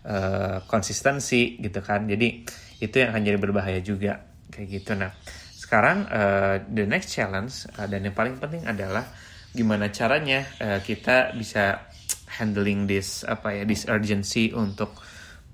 uh, 0.04 0.62
konsistensi 0.68 1.58
gitu 1.60 1.80
kan. 1.80 2.04
Jadi 2.08 2.44
itu 2.80 2.94
yang 3.00 3.16
akan 3.16 3.22
jadi 3.24 3.38
berbahaya 3.40 3.80
juga 3.80 4.20
kayak 4.52 4.68
gitu. 4.68 4.92
Nah 4.94 5.10
sekarang 5.56 6.06
uh, 6.12 6.56
the 6.70 6.84
next 6.84 7.10
challenge 7.10 7.64
uh, 7.80 7.88
dan 7.88 8.04
yang 8.04 8.14
paling 8.14 8.36
penting 8.36 8.68
adalah 8.68 9.08
gimana 9.54 9.88
caranya 9.88 10.44
uh, 10.60 10.78
kita 10.84 11.32
bisa 11.34 11.88
handling 12.38 12.90
this 12.90 13.22
apa 13.24 13.54
ya 13.54 13.62
this 13.64 13.86
urgency 13.86 14.50
untuk 14.50 14.92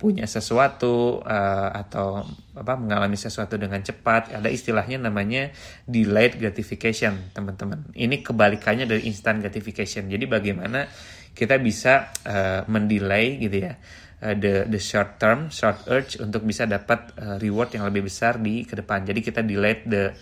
punya 0.01 0.25
sesuatu 0.25 1.21
uh, 1.21 1.69
atau 1.77 2.25
apa 2.57 2.73
mengalami 2.81 3.21
sesuatu 3.21 3.61
dengan 3.61 3.85
cepat. 3.85 4.33
Ada 4.33 4.49
istilahnya 4.49 4.97
namanya 4.97 5.53
delayed 5.85 6.41
gratification 6.41 7.29
teman-teman. 7.37 7.93
Ini 7.93 8.25
kebalikannya 8.25 8.89
dari 8.89 9.05
instant 9.05 9.45
gratification. 9.45 10.09
Jadi 10.09 10.25
bagaimana 10.25 10.89
kita 11.37 11.61
bisa 11.61 12.09
uh, 12.25 12.65
mendelay 12.67 13.37
gitu 13.37 13.61
ya 13.61 13.77
uh, 14.23 14.37
the 14.37 14.69
the 14.69 14.81
short 14.81 15.17
term 15.21 15.49
short 15.49 15.85
urge 15.89 16.21
untuk 16.21 16.45
bisa 16.45 16.65
dapat 16.69 17.13
uh, 17.19 17.37
reward 17.41 17.73
yang 17.75 17.85
lebih 17.89 18.07
besar 18.07 18.39
di 18.39 18.65
ke 18.65 18.77
depan 18.79 19.05
jadi 19.05 19.21
kita 19.21 19.41
delayed 19.45 19.85
the 19.89 20.15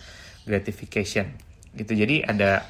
gratification 0.49 1.35
gitu 1.76 1.93
jadi 1.95 2.25
ada 2.26 2.64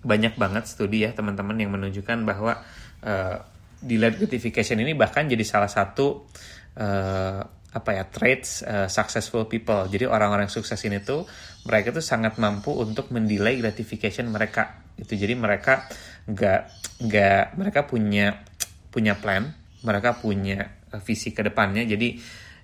banyak 0.00 0.36
banget 0.36 0.64
studi 0.68 1.04
ya 1.04 1.12
teman-teman 1.12 1.56
yang 1.60 1.72
menunjukkan 1.72 2.24
bahwa 2.24 2.60
uh, 3.04 3.36
delayed 3.80 4.20
gratification 4.20 4.80
ini 4.80 4.92
bahkan 4.92 5.28
jadi 5.28 5.44
salah 5.44 5.68
satu 5.68 6.28
uh, 6.76 7.40
apa 7.70 7.90
ya 7.94 8.04
traits 8.10 8.66
uh, 8.66 8.90
successful 8.90 9.46
people. 9.46 9.86
Jadi 9.86 10.04
orang-orang 10.10 10.50
sukses 10.50 10.78
ini 10.82 10.98
tuh 11.00 11.22
mereka 11.64 11.94
tuh 11.94 12.02
sangat 12.02 12.36
mampu 12.42 12.74
untuk 12.74 13.14
mendelay 13.14 13.62
gratification 13.62 14.26
mereka. 14.28 14.82
Itu 14.98 15.14
jadi 15.14 15.38
mereka 15.38 15.86
nggak 16.26 16.60
nggak 17.06 17.42
mereka 17.56 17.80
punya 17.86 18.42
punya 18.90 19.14
plan, 19.14 19.54
mereka 19.82 20.16
punya 20.18 20.80
uh, 20.92 21.00
visi 21.00 21.32
ke 21.32 21.40
depannya. 21.44 21.84
Jadi 21.86 22.20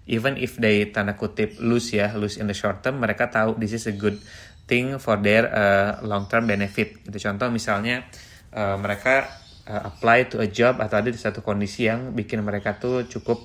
even 0.07 0.39
if 0.39 0.57
they 0.61 0.89
tanda 0.95 1.19
kutip 1.19 1.59
lose 1.59 1.95
ya 1.95 2.15
lose 2.15 2.39
in 2.39 2.47
the 2.47 2.57
short 2.57 2.83
term, 2.85 3.03
mereka 3.03 3.31
tahu 3.31 3.59
this 3.59 3.75
is 3.75 3.85
a 3.91 3.95
good 3.95 4.19
thing 4.67 4.99
for 4.99 5.19
their 5.19 5.47
uh, 5.51 5.91
long 6.05 6.31
term 6.31 6.47
benefit. 6.47 7.03
Gitu 7.07 7.19
contoh 7.23 7.49
misalnya 7.51 8.07
uh, 8.55 8.77
mereka 8.79 9.27
uh, 9.67 9.83
apply 9.91 10.31
to 10.31 10.43
a 10.43 10.49
job 10.51 10.79
atau 10.79 11.01
ada 11.01 11.11
di 11.11 11.19
satu 11.19 11.43
kondisi 11.43 11.87
yang 11.91 12.15
bikin 12.15 12.43
mereka 12.43 12.79
tuh 12.79 13.07
cukup 13.07 13.43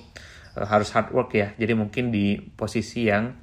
uh, 0.58 0.66
harus 0.66 0.90
hard 0.94 1.10
work 1.14 1.34
ya. 1.34 1.54
Jadi 1.58 1.72
mungkin 1.74 2.14
di 2.14 2.38
posisi 2.38 3.10
yang 3.10 3.42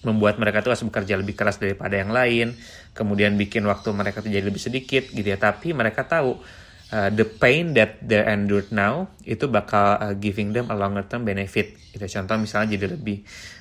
membuat 0.00 0.40
mereka 0.40 0.64
tuh 0.64 0.72
harus 0.72 0.80
bekerja 0.80 1.20
lebih 1.20 1.36
keras 1.36 1.60
daripada 1.60 1.92
yang 2.00 2.08
lain, 2.08 2.56
kemudian 2.96 3.36
bikin 3.36 3.60
waktu 3.68 3.92
mereka 3.92 4.24
tuh 4.24 4.32
jadi 4.32 4.48
lebih 4.48 4.60
sedikit 4.60 5.04
gitu 5.12 5.28
ya. 5.28 5.36
Tapi 5.36 5.76
mereka 5.76 6.08
tahu 6.08 6.40
uh, 6.90 7.10
the 7.10 7.26
pain 7.26 7.72
that 7.74 8.02
they 8.02 8.20
endured 8.22 8.70
now 8.74 9.08
itu 9.22 9.46
bakal 9.46 9.98
uh, 9.98 10.14
giving 10.18 10.50
them 10.50 10.68
a 10.70 10.76
longer 10.76 11.06
term 11.06 11.22
benefit. 11.22 11.78
Gitu 11.90 12.06
contoh 12.06 12.38
misalnya 12.38 12.78
jadi 12.78 12.86
lebih 12.94 13.18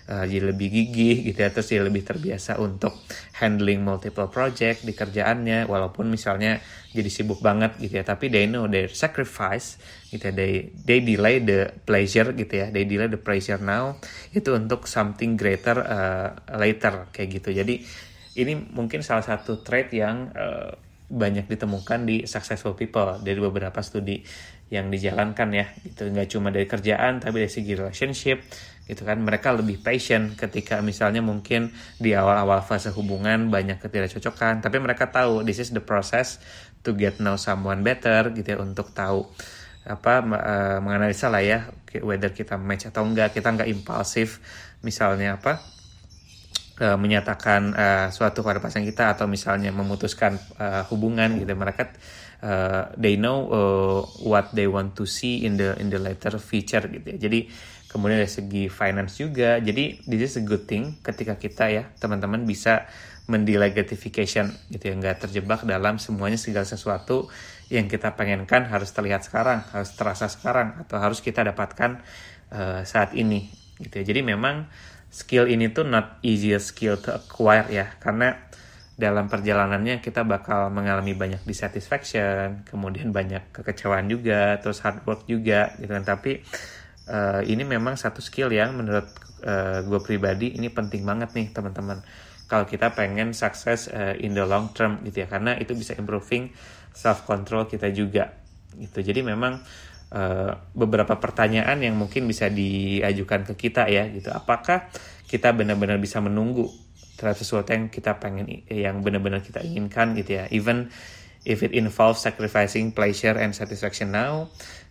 uh, 0.10 0.26
jadi 0.26 0.46
lebih 0.54 0.68
gigih 0.70 1.18
gitu 1.34 1.40
ya 1.42 1.50
terus 1.50 1.70
jadi 1.70 1.86
lebih 1.86 2.06
terbiasa 2.06 2.62
untuk 2.62 2.94
handling 3.42 3.82
multiple 3.82 4.30
project 4.30 4.86
di 4.86 4.94
kerjaannya 4.94 5.66
walaupun 5.66 6.10
misalnya 6.10 6.62
jadi 6.94 7.10
sibuk 7.10 7.42
banget 7.42 7.78
gitu 7.78 8.02
ya. 8.02 8.06
Tapi 8.06 8.30
they 8.34 8.50
know 8.50 8.66
their 8.66 8.90
sacrifice 8.90 9.78
gitu 10.10 10.30
ya. 10.30 10.34
They 10.34 10.74
they 10.74 11.00
delay 11.06 11.42
the 11.42 11.74
pleasure 11.86 12.34
gitu 12.34 12.54
ya. 12.54 12.68
They 12.74 12.86
delay 12.90 13.10
the 13.10 13.22
pleasure 13.22 13.62
now. 13.62 13.98
Itu 14.34 14.58
untuk 14.58 14.90
something 14.90 15.38
greater 15.38 15.78
uh, 15.86 16.30
later 16.58 17.10
kayak 17.14 17.42
gitu. 17.42 17.50
Jadi 17.54 17.82
ini 18.40 18.56
mungkin 18.56 19.04
salah 19.04 19.26
satu 19.26 19.66
trait 19.66 19.92
yang 19.92 20.32
uh, 20.32 20.89
banyak 21.10 21.50
ditemukan 21.50 22.06
di 22.06 22.24
successful 22.30 22.78
people 22.78 23.18
dari 23.26 23.42
beberapa 23.42 23.82
studi 23.82 24.22
yang 24.70 24.94
dijalankan 24.94 25.50
ya. 25.52 25.66
Itu 25.82 26.06
nggak 26.08 26.30
cuma 26.30 26.54
dari 26.54 26.70
kerjaan 26.70 27.20
tapi 27.20 27.44
dari 27.44 27.52
segi 27.52 27.74
relationship 27.74 28.46
gitu 28.86 29.02
kan. 29.04 29.18
Mereka 29.20 29.58
lebih 29.58 29.82
patient 29.82 30.38
ketika 30.38 30.80
misalnya 30.86 31.26
mungkin 31.26 31.74
di 31.98 32.14
awal-awal 32.14 32.62
fase 32.62 32.94
hubungan 32.94 33.50
banyak 33.50 33.82
ketidakcocokan 33.82 34.62
tapi 34.62 34.78
mereka 34.78 35.10
tahu 35.10 35.42
this 35.42 35.58
is 35.58 35.74
the 35.74 35.82
process 35.82 36.38
to 36.86 36.96
get 36.96 37.20
know 37.20 37.36
someone 37.36 37.84
better 37.84 38.32
gitu 38.32 38.56
ya 38.56 38.58
untuk 38.62 38.96
tahu 38.96 39.28
apa 39.90 40.22
uh, 40.22 40.78
menganalisa 40.84 41.32
lah 41.32 41.42
ya 41.42 41.72
whether 42.06 42.30
kita 42.30 42.60
match 42.60 42.86
atau 42.92 43.02
enggak 43.02 43.34
kita 43.34 43.50
nggak 43.50 43.70
impulsif 43.72 44.38
misalnya 44.86 45.40
apa 45.42 45.79
uh, 46.80 46.98
menyatakan 46.98 47.76
uh, 47.76 48.08
suatu 48.10 48.42
pada 48.42 48.64
pasangan 48.64 48.88
kita 48.88 49.14
atau 49.14 49.28
misalnya 49.28 49.70
memutuskan 49.70 50.40
uh, 50.58 50.88
hubungan 50.90 51.38
gitu. 51.38 51.52
Mereka 51.54 51.84
uh, 52.42 52.84
they 52.96 53.20
know 53.20 53.48
uh, 53.52 54.00
what 54.24 54.52
they 54.56 54.66
want 54.66 54.96
to 54.96 55.04
see 55.04 55.44
in 55.44 55.60
the 55.60 55.76
in 55.78 55.92
the 55.92 56.00
later 56.00 56.40
future 56.40 56.84
gitu 56.88 57.16
ya. 57.16 57.18
Jadi 57.30 57.52
kemudian 57.92 58.24
dari 58.24 58.32
segi 58.32 58.64
finance 58.72 59.20
juga. 59.20 59.60
Jadi 59.60 60.08
this 60.08 60.34
is 60.34 60.42
a 60.42 60.44
good 60.44 60.66
thing 60.66 60.98
ketika 61.04 61.36
kita 61.36 61.66
ya 61.70 61.84
teman-teman 62.00 62.48
bisa 62.48 62.88
mendelay 63.30 63.76
gratification 63.76 64.50
gitu 64.72 64.90
ya. 64.90 64.94
Nggak 64.98 65.30
terjebak 65.30 65.62
dalam 65.68 66.02
semuanya 66.02 66.40
segala 66.40 66.66
sesuatu 66.66 67.30
yang 67.70 67.86
kita 67.86 68.18
pengenkan 68.18 68.66
harus 68.66 68.90
terlihat 68.90 69.22
sekarang 69.22 69.62
harus 69.70 69.94
terasa 69.94 70.26
sekarang 70.26 70.82
atau 70.82 70.98
harus 70.98 71.22
kita 71.22 71.46
dapatkan 71.46 72.02
uh, 72.50 72.82
saat 72.82 73.14
ini 73.14 73.54
gitu 73.80 74.04
ya. 74.04 74.04
Jadi 74.04 74.22
memang 74.22 74.68
skill 75.10 75.50
ini 75.50 75.74
tuh 75.74 75.88
not 75.88 76.22
easy 76.22 76.54
skill 76.62 77.00
to 77.00 77.16
acquire 77.16 77.66
ya. 77.72 77.96
Karena 77.98 78.36
dalam 79.00 79.32
perjalanannya 79.32 80.04
kita 80.04 80.28
bakal 80.28 80.68
mengalami 80.76 81.16
banyak 81.16 81.48
dissatisfaction 81.48 82.68
kemudian 82.68 83.16
banyak 83.16 83.48
kekecewaan 83.56 84.12
juga 84.12 84.60
terus 84.60 84.84
hard 84.84 85.08
work 85.08 85.24
juga 85.26 85.72
gitu 85.80 85.90
kan. 85.90 86.04
Tapi 86.04 86.44
uh, 87.08 87.42
ini 87.48 87.64
memang 87.64 87.96
satu 87.96 88.20
skill 88.20 88.52
yang 88.52 88.76
menurut 88.76 89.08
uh, 89.48 89.80
eh, 89.80 89.88
gue 89.88 90.00
pribadi 90.04 90.60
ini 90.60 90.68
penting 90.68 91.08
banget 91.08 91.32
nih 91.32 91.48
teman-teman. 91.56 92.04
Kalau 92.50 92.66
kita 92.68 92.92
pengen 92.98 93.32
sukses 93.32 93.88
uh, 93.94 94.18
in 94.20 94.36
the 94.36 94.44
long 94.44 94.76
term 94.76 95.00
gitu 95.08 95.24
ya. 95.24 95.28
Karena 95.32 95.56
itu 95.56 95.72
bisa 95.74 95.96
improving 95.96 96.52
self 96.92 97.24
control 97.24 97.72
kita 97.72 97.88
juga 97.96 98.36
gitu. 98.76 99.00
Jadi 99.00 99.24
memang 99.24 99.64
uh, 100.14 100.58
beberapa 100.74 101.18
pertanyaan 101.18 101.82
yang 101.82 101.96
mungkin 101.98 102.26
bisa 102.26 102.50
diajukan 102.50 103.46
ke 103.50 103.70
kita 103.70 103.90
ya 103.90 104.06
gitu. 104.10 104.30
Apakah 104.34 104.90
kita 105.30 105.54
benar-benar 105.54 106.02
bisa 106.02 106.22
menunggu 106.22 106.70
terhadap 107.20 107.38
sesuatu 107.38 107.70
yang 107.76 107.92
kita 107.92 108.18
pengen 108.18 108.64
yang 108.72 109.04
benar-benar 109.04 109.44
kita 109.44 109.62
inginkan 109.62 110.16
gitu 110.16 110.40
ya. 110.40 110.46
Even 110.50 110.90
if 111.48 111.64
it 111.64 111.72
involves 111.76 112.20
sacrificing 112.24 112.92
pleasure 112.92 113.36
and 113.38 113.56
satisfaction 113.56 114.12
now. 114.12 114.50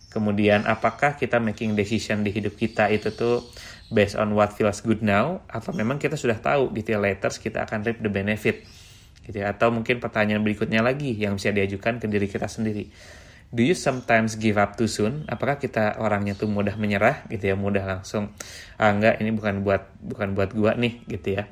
Kemudian 0.09 0.65
apakah 0.65 1.21
kita 1.21 1.37
making 1.37 1.77
decision 1.77 2.25
di 2.25 2.33
hidup 2.33 2.57
kita 2.57 2.89
itu 2.89 3.13
tuh 3.13 3.45
based 3.93 4.17
on 4.17 4.33
what 4.33 4.53
feels 4.57 4.81
good 4.81 5.05
now 5.05 5.41
atau 5.45 5.69
memang 5.69 6.01
kita 6.01 6.17
sudah 6.17 6.41
tahu 6.41 6.73
gitu 6.73 6.97
ya 6.97 6.99
later 7.01 7.29
kita 7.29 7.65
akan 7.65 7.85
reap 7.85 8.01
the 8.01 8.09
benefit 8.09 8.65
gitu 9.25 9.45
ya 9.45 9.53
atau 9.53 9.69
mungkin 9.69 10.01
pertanyaan 10.01 10.41
berikutnya 10.41 10.81
lagi 10.81 11.13
yang 11.13 11.37
bisa 11.37 11.53
diajukan 11.53 12.01
ke 12.01 12.09
diri 12.09 12.25
kita 12.25 12.49
sendiri 12.49 12.89
do 13.49 13.65
you 13.65 13.73
sometimes 13.73 14.37
give 14.37 14.61
up 14.61 14.77
too 14.77 14.85
soon? 14.89 15.25
Apakah 15.25 15.57
kita 15.57 15.97
orangnya 15.97 16.37
tuh 16.37 16.49
mudah 16.49 16.77
menyerah 16.77 17.25
gitu 17.33 17.49
ya, 17.49 17.55
mudah 17.57 17.85
langsung 17.85 18.33
ah 18.77 18.93
enggak 18.93 19.17
ini 19.21 19.33
bukan 19.33 19.65
buat 19.65 19.89
bukan 20.01 20.37
buat 20.37 20.53
gua 20.53 20.77
nih 20.77 21.05
gitu 21.09 21.41
ya. 21.41 21.49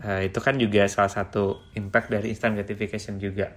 uh, 0.00 0.20
itu 0.24 0.38
kan 0.40 0.56
juga 0.56 0.88
salah 0.88 1.12
satu 1.12 1.60
impact 1.76 2.08
dari 2.08 2.32
instant 2.32 2.56
gratification 2.56 3.20
juga 3.20 3.52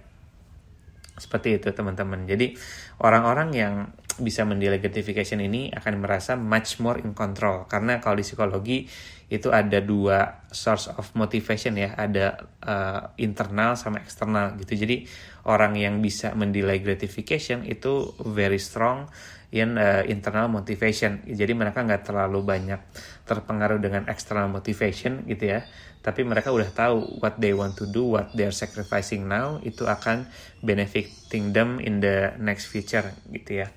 seperti 1.16 1.64
itu 1.64 1.72
teman-teman 1.72 2.28
jadi 2.28 2.60
orang-orang 3.00 3.50
yang 3.56 3.74
bisa 4.20 4.44
mendelay 4.44 4.80
gratification 4.80 5.40
ini 5.44 5.72
akan 5.72 6.04
merasa 6.04 6.36
much 6.36 6.80
more 6.84 7.00
in 7.00 7.16
control 7.16 7.68
karena 7.72 8.04
kalau 8.04 8.20
di 8.20 8.26
psikologi 8.28 8.78
itu 9.26 9.50
ada 9.50 9.82
dua 9.82 10.46
source 10.54 10.90
of 10.94 11.10
motivation 11.18 11.74
ya. 11.76 11.98
Ada 11.98 12.46
uh, 12.62 13.02
internal 13.18 13.74
sama 13.74 14.02
eksternal 14.02 14.54
gitu. 14.62 14.78
Jadi 14.86 15.10
orang 15.50 15.74
yang 15.78 15.98
bisa 16.02 16.34
mendelay 16.38 16.82
gratification 16.82 17.66
itu 17.66 18.14
very 18.22 18.62
strong 18.62 19.10
in 19.50 19.78
uh, 19.82 20.06
internal 20.06 20.52
motivation. 20.52 21.26
Jadi 21.26 21.54
mereka 21.58 21.82
nggak 21.82 22.12
terlalu 22.12 22.46
banyak 22.46 22.82
terpengaruh 23.26 23.82
dengan 23.82 24.06
external 24.12 24.52
motivation 24.52 25.26
gitu 25.26 25.58
ya. 25.58 25.66
Tapi 26.06 26.22
mereka 26.22 26.54
udah 26.54 26.70
tahu 26.70 27.18
what 27.18 27.42
they 27.42 27.50
want 27.50 27.74
to 27.74 27.90
do, 27.90 28.06
what 28.06 28.30
they're 28.38 28.54
sacrificing 28.54 29.26
now 29.26 29.58
itu 29.66 29.90
akan 29.90 30.30
benefiting 30.62 31.50
them 31.50 31.82
in 31.82 31.98
the 31.98 32.38
next 32.38 32.70
future 32.70 33.10
gitu 33.34 33.66
ya. 33.66 33.74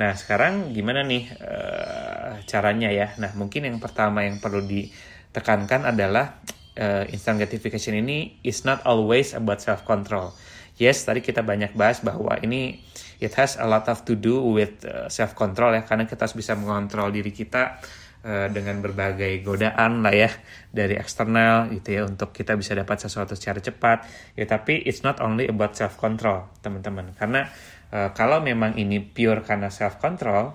Nah 0.00 0.16
sekarang 0.16 0.72
gimana 0.72 1.04
nih 1.04 1.28
uh, 1.44 2.40
caranya 2.48 2.88
ya? 2.88 3.12
Nah 3.20 3.36
mungkin 3.36 3.68
yang 3.68 3.76
pertama 3.76 4.24
yang 4.24 4.40
perlu 4.40 4.64
ditekankan 4.64 5.84
adalah 5.84 6.40
uh, 6.80 7.04
instant 7.12 7.36
gratification 7.36 8.00
ini 8.00 8.40
is 8.40 8.64
not 8.64 8.80
always 8.88 9.36
about 9.36 9.60
self 9.60 9.84
control. 9.84 10.32
Yes, 10.80 11.04
tadi 11.04 11.20
kita 11.20 11.44
banyak 11.44 11.76
bahas 11.76 12.00
bahwa 12.00 12.40
ini 12.40 12.80
it 13.20 13.36
has 13.36 13.60
a 13.60 13.68
lot 13.68 13.84
of 13.92 14.00
to 14.08 14.16
do 14.16 14.40
with 14.40 14.80
uh, 14.88 15.04
eh, 15.04 15.08
self 15.12 15.36
control 15.36 15.76
ya, 15.76 15.84
karena 15.84 16.08
kita 16.08 16.24
harus 16.24 16.32
bisa 16.32 16.56
mengontrol 16.56 17.12
diri 17.12 17.36
kita 17.36 17.76
Eh, 18.20 18.52
dengan 18.52 18.84
berbagai 18.84 19.40
godaan 19.40 20.04
lah 20.04 20.12
ya 20.12 20.28
dari 20.68 20.92
eksternal 20.92 21.72
gitu 21.72 21.88
ya 21.88 22.02
untuk 22.04 22.36
kita 22.36 22.52
bisa 22.52 22.76
dapat 22.76 23.00
sesuatu 23.00 23.32
secara 23.32 23.64
cepat 23.64 24.04
ya 24.36 24.44
tapi 24.44 24.76
it's 24.84 25.00
not 25.00 25.24
only 25.24 25.48
about 25.48 25.72
self 25.72 25.96
control 25.96 26.44
teman-teman 26.60 27.16
karena 27.16 27.48
uh, 27.94 28.10
kalau 28.14 28.42
memang 28.42 28.74
ini 28.78 28.98
pure 29.02 29.42
karena 29.42 29.70
self 29.70 29.98
control 30.02 30.54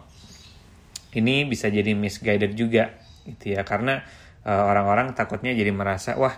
ini 1.15 1.47
bisa 1.47 1.71
jadi 1.71 1.95
misguided 1.95 2.55
juga 2.59 2.95
gitu 3.23 3.55
ya. 3.55 3.63
Karena 3.63 4.03
uh, 4.43 4.63
orang-orang 4.67 5.15
takutnya 5.15 5.55
jadi 5.55 5.71
merasa 5.71 6.19
wah 6.19 6.35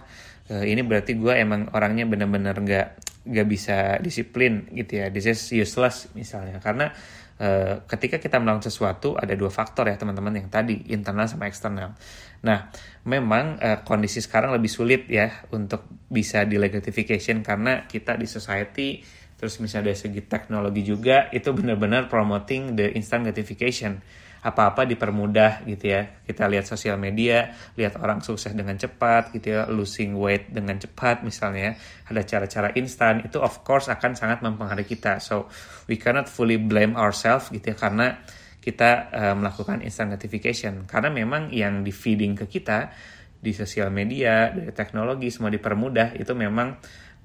uh, 0.53 0.65
ini 0.65 0.85
berarti 0.85 1.17
gue 1.17 1.33
emang 1.33 1.73
orangnya 1.73 2.05
bener-bener 2.05 2.53
gak 2.61 2.87
gak 3.27 3.47
bisa 3.49 3.97
disiplin 3.99 4.69
gitu 4.71 5.01
ya. 5.01 5.09
This 5.09 5.25
is 5.25 5.41
useless 5.53 6.13
misalnya. 6.13 6.61
Karena 6.61 6.93
Uh, 7.37 7.85
ketika 7.85 8.17
kita 8.17 8.41
melakukan 8.41 8.65
sesuatu 8.65 9.13
ada 9.13 9.37
dua 9.37 9.53
faktor 9.53 9.85
ya 9.85 9.93
teman-teman 9.93 10.41
yang 10.41 10.49
tadi 10.49 10.89
internal 10.89 11.29
sama 11.29 11.45
eksternal. 11.45 11.93
Nah, 12.41 12.73
memang 13.05 13.61
uh, 13.61 13.85
kondisi 13.85 14.25
sekarang 14.25 14.57
lebih 14.57 14.65
sulit 14.65 15.05
ya 15.05 15.45
untuk 15.53 15.85
bisa 16.09 16.49
delay 16.49 16.73
gratification 16.73 17.45
karena 17.45 17.85
kita 17.85 18.17
di 18.17 18.25
society 18.25 19.05
terus 19.37 19.61
misalnya 19.61 19.93
dari 19.93 19.99
segi 20.01 20.21
teknologi 20.25 20.81
juga 20.81 21.29
itu 21.29 21.53
benar-benar 21.53 22.09
promoting 22.09 22.73
the 22.73 22.91
instant 22.97 23.23
gratification 23.23 24.01
apa-apa 24.47 24.85
dipermudah 24.85 25.65
gitu 25.65 25.91
ya. 25.91 26.21
Kita 26.23 26.45
lihat 26.45 26.69
sosial 26.69 26.95
media, 26.95 27.51
lihat 27.75 27.97
orang 27.97 28.21
sukses 28.21 28.53
dengan 28.53 28.77
cepat 28.77 29.33
gitu 29.33 29.59
ya, 29.59 29.61
losing 29.67 30.15
weight 30.15 30.53
dengan 30.53 30.77
cepat 30.77 31.25
misalnya. 31.25 31.75
Ada 32.07 32.21
cara-cara 32.23 32.69
instan 32.77 33.25
itu 33.25 33.41
of 33.41 33.65
course 33.67 33.89
akan 33.91 34.13
sangat 34.13 34.39
mempengaruhi 34.45 34.87
kita. 34.87 35.19
So 35.19 35.51
we 35.91 35.97
cannot 35.97 36.29
fully 36.31 36.55
blame 36.55 36.93
ourselves 36.95 37.49
gitu 37.49 37.73
ya 37.73 37.77
karena 37.77 38.21
kita 38.63 38.91
uh, 39.15 39.35
melakukan 39.35 39.79
instant 39.79 40.11
gratification 40.11 40.83
karena 40.91 41.07
memang 41.07 41.55
yang 41.55 41.87
di 41.87 41.95
feeding 41.95 42.35
ke 42.35 42.51
kita 42.51 42.91
di 43.37 43.53
sosial 43.53 43.93
media, 43.93 44.49
dari 44.49 44.73
teknologi 44.73 45.29
semua 45.29 45.53
dipermudah 45.53 46.17
itu 46.17 46.33
memang 46.33 46.75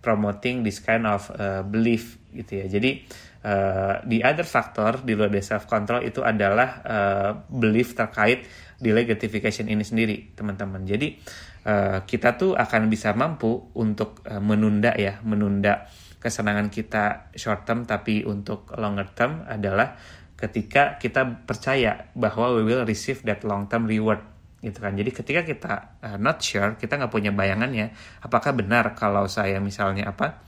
promoting 0.03 0.67
this 0.67 0.83
kind 0.83 1.07
of 1.07 1.31
uh, 1.39 1.63
belief 1.63 2.19
gitu 2.35 2.61
ya. 2.61 2.67
Jadi 2.67 3.07
uh, 3.47 4.03
the 4.07 4.23
other 4.23 4.47
factor 4.47 5.03
di 5.03 5.15
luar 5.15 5.31
dari 5.31 5.45
self 5.45 5.67
control 5.67 6.03
itu 6.07 6.23
adalah 6.23 6.83
uh, 6.83 7.31
belief 7.51 7.95
terkait 7.95 8.47
delay 8.83 9.07
gratification 9.07 9.71
ini 9.71 9.87
sendiri 9.87 10.35
teman-teman 10.35 10.83
jadi 10.83 11.15
uh, 11.67 11.99
kita 12.03 12.35
tuh 12.35 12.59
akan 12.59 12.91
bisa 12.91 13.15
mampu 13.15 13.71
untuk 13.79 14.23
uh, 14.27 14.43
menunda 14.43 14.95
ya 14.99 15.23
menunda 15.23 15.87
kesenangan 16.19 16.71
kita 16.71 17.35
short 17.35 17.67
term 17.67 17.87
tapi 17.87 18.27
untuk 18.27 18.71
longer 18.79 19.11
term 19.15 19.47
adalah 19.47 19.99
ketika 20.39 20.99
kita 20.99 21.47
percaya 21.47 22.11
bahwa 22.19 22.59
we 22.59 22.67
will 22.67 22.83
receive 22.83 23.23
that 23.23 23.47
long 23.47 23.71
term 23.71 23.87
reward 23.87 24.19
gitu 24.63 24.79
kan. 24.79 24.95
Jadi 24.95 25.11
ketika 25.11 25.43
kita 25.43 25.73
uh, 26.01 26.19
not 26.23 26.39
sure 26.39 26.79
kita 26.79 26.97
nggak 26.97 27.13
punya 27.13 27.35
bayangannya 27.35 27.91
apakah 28.23 28.55
benar 28.55 28.95
kalau 28.95 29.27
saya 29.27 29.59
misalnya 29.59 30.15
apa 30.15 30.39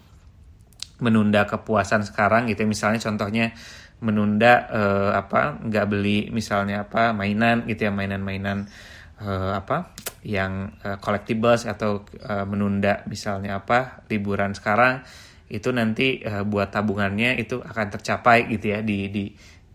menunda 1.03 1.43
kepuasan 1.45 2.07
sekarang 2.07 2.47
gitu 2.47 2.63
misalnya 2.65 3.03
contohnya 3.03 3.51
menunda 3.99 4.71
uh, 4.71 5.11
apa 5.19 5.59
nggak 5.59 5.87
beli 5.91 6.31
misalnya 6.31 6.87
apa 6.87 7.11
mainan 7.11 7.67
gitu 7.67 7.91
ya 7.91 7.93
mainan-mainan 7.93 8.71
uh, 9.19 9.59
apa 9.59 9.95
yang 10.23 10.77
uh, 10.87 10.97
collectibles 11.03 11.67
atau 11.67 12.07
uh, 12.25 12.47
menunda 12.47 13.03
misalnya 13.11 13.59
apa 13.59 14.07
liburan 14.07 14.55
sekarang 14.55 15.03
itu 15.51 15.71
nanti 15.71 16.25
uh, 16.25 16.43
buat 16.43 16.73
tabungannya 16.73 17.39
itu 17.39 17.61
akan 17.61 17.87
tercapai 17.99 18.49
gitu 18.51 18.75
ya 18.75 18.81
di 18.81 19.09
di 19.13 19.25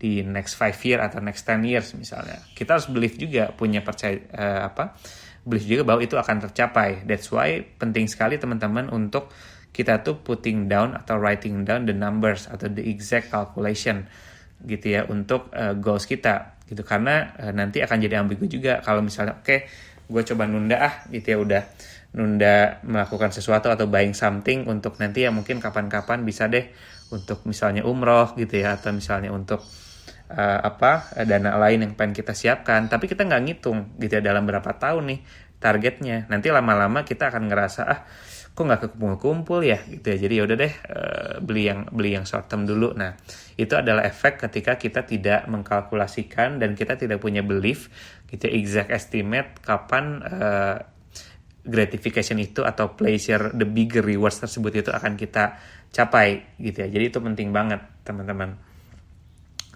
di 0.00 0.24
next 0.24 0.56
five 0.56 0.80
year 0.80 1.04
atau 1.04 1.20
next 1.20 1.44
ten 1.44 1.60
years 1.60 1.92
misalnya. 1.92 2.40
Kita 2.56 2.80
harus 2.80 2.88
believe 2.88 3.20
juga 3.20 3.52
punya 3.52 3.84
percaya 3.84 4.16
uh, 4.32 4.72
apa 4.72 4.96
believe 5.44 5.76
juga 5.76 5.82
bahwa 5.92 6.00
itu 6.00 6.16
akan 6.16 6.48
tercapai. 6.48 7.04
That's 7.04 7.28
why 7.28 7.60
penting 7.76 8.08
sekali 8.08 8.40
teman-teman 8.40 8.88
untuk 8.88 9.28
kita 9.70 10.00
tuh 10.00 10.24
putting 10.24 10.66
down 10.66 10.96
atau 10.96 11.20
writing 11.20 11.62
down 11.68 11.84
the 11.84 11.94
numbers 11.94 12.48
atau 12.48 12.66
the 12.66 12.82
exact 12.88 13.30
calculation 13.30 14.08
gitu 14.64 14.96
ya 14.96 15.04
untuk 15.08 15.52
uh, 15.52 15.76
goals 15.76 16.08
kita 16.08 16.60
gitu. 16.64 16.80
Karena 16.80 17.36
uh, 17.36 17.52
nanti 17.52 17.84
akan 17.84 18.00
jadi 18.00 18.24
ambigu 18.24 18.48
juga 18.48 18.80
kalau 18.80 19.04
misalnya 19.04 19.36
oke 19.36 19.44
okay, 19.44 19.68
gue 20.10 20.22
coba 20.32 20.48
nunda 20.48 20.76
ah 20.80 20.94
gitu 21.12 21.26
ya 21.36 21.38
udah 21.38 21.62
nunda 22.10 22.82
melakukan 22.82 23.30
sesuatu 23.30 23.70
atau 23.70 23.86
buying 23.86 24.18
something 24.18 24.66
untuk 24.66 24.98
nanti 24.98 25.22
ya 25.22 25.30
mungkin 25.30 25.62
kapan-kapan 25.62 26.26
bisa 26.26 26.50
deh 26.50 26.66
untuk 27.14 27.46
misalnya 27.46 27.86
umroh 27.86 28.34
gitu 28.34 28.58
ya 28.58 28.74
atau 28.74 28.90
misalnya 28.90 29.30
untuk 29.30 29.62
uh, 30.30 30.60
apa 30.62 31.10
dana 31.26 31.58
lain 31.58 31.82
yang 31.84 31.92
pengen 31.98 32.14
kita 32.14 32.32
siapkan. 32.32 32.86
Tapi 32.86 33.10
kita 33.10 33.26
nggak 33.26 33.42
ngitung 33.42 33.98
gitu 33.98 34.18
ya 34.18 34.22
dalam 34.22 34.46
berapa 34.46 34.70
tahun 34.78 35.10
nih 35.10 35.20
targetnya. 35.58 36.30
Nanti 36.30 36.48
lama-lama 36.54 37.02
kita 37.02 37.28
akan 37.34 37.50
ngerasa 37.50 37.82
ah 37.84 38.00
kok 38.50 38.64
nggak 38.66 38.80
kekumpul-kumpul 38.86 39.60
ya? 39.66 39.82
Gitu 39.82 40.06
ya. 40.06 40.16
Jadi 40.22 40.34
yaudah 40.38 40.56
deh 40.56 40.72
uh, 40.72 41.34
beli 41.42 41.66
yang 41.66 41.90
beli 41.90 42.14
yang 42.14 42.24
short 42.24 42.46
term 42.46 42.64
dulu. 42.64 42.94
Nah 42.94 43.18
itu 43.58 43.74
adalah 43.74 44.06
efek 44.06 44.40
ketika 44.46 44.78
kita 44.78 45.02
tidak 45.04 45.50
mengkalkulasikan 45.50 46.62
dan 46.62 46.78
kita 46.78 46.96
tidak 46.96 47.18
punya 47.20 47.42
belief 47.42 47.90
gitu 48.30 48.46
ya, 48.46 48.52
exact 48.54 48.90
estimate 48.94 49.58
kapan 49.60 50.22
uh, 50.22 50.78
gratification 51.60 52.40
itu 52.40 52.64
atau 52.64 52.96
pleasure 52.96 53.52
the 53.52 53.68
bigger 53.68 54.00
rewards 54.00 54.40
tersebut 54.40 54.80
itu 54.80 54.90
akan 54.90 55.12
kita 55.18 55.60
capai 55.92 56.56
gitu 56.56 56.86
ya. 56.86 56.88
Jadi 56.88 57.04
itu 57.12 57.18
penting 57.20 57.52
banget 57.52 57.84
teman-teman 58.00 58.69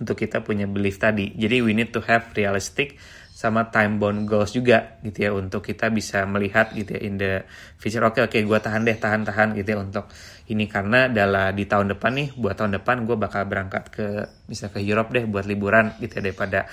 untuk 0.01 0.19
kita 0.19 0.43
punya 0.43 0.67
belief 0.67 0.99
tadi. 0.99 1.31
Jadi 1.35 1.63
we 1.63 1.73
need 1.77 1.95
to 1.95 2.03
have 2.03 2.35
realistic 2.35 2.99
sama 3.35 3.67
time 3.67 3.99
bound 3.99 4.31
goals 4.31 4.55
juga 4.55 5.03
gitu 5.03 5.27
ya 5.27 5.31
untuk 5.35 5.67
kita 5.67 5.91
bisa 5.91 6.23
melihat 6.23 6.71
gitu 6.71 6.95
ya 6.95 7.01
in 7.03 7.19
the 7.19 7.43
future. 7.83 8.03
Oke 8.07 8.23
okay, 8.23 8.23
oke 8.23 8.31
okay, 8.31 8.41
gue 8.47 8.59
tahan 8.63 8.87
deh 8.87 8.95
tahan 8.95 9.27
tahan 9.27 9.59
gitu 9.59 9.75
ya 9.75 9.79
untuk 9.83 10.07
ini. 10.47 10.71
Karena 10.71 11.11
adalah 11.11 11.51
di 11.51 11.67
tahun 11.67 11.99
depan 11.99 12.15
nih 12.15 12.29
buat 12.39 12.55
tahun 12.55 12.79
depan 12.79 13.03
gue 13.03 13.17
bakal 13.19 13.43
berangkat 13.51 13.85
ke 13.91 14.07
bisa 14.47 14.71
ke 14.71 14.79
Europe 14.79 15.11
deh 15.11 15.27
buat 15.27 15.51
liburan 15.51 15.99
gitu 15.99 16.23
ya 16.23 16.31
daripada 16.31 16.71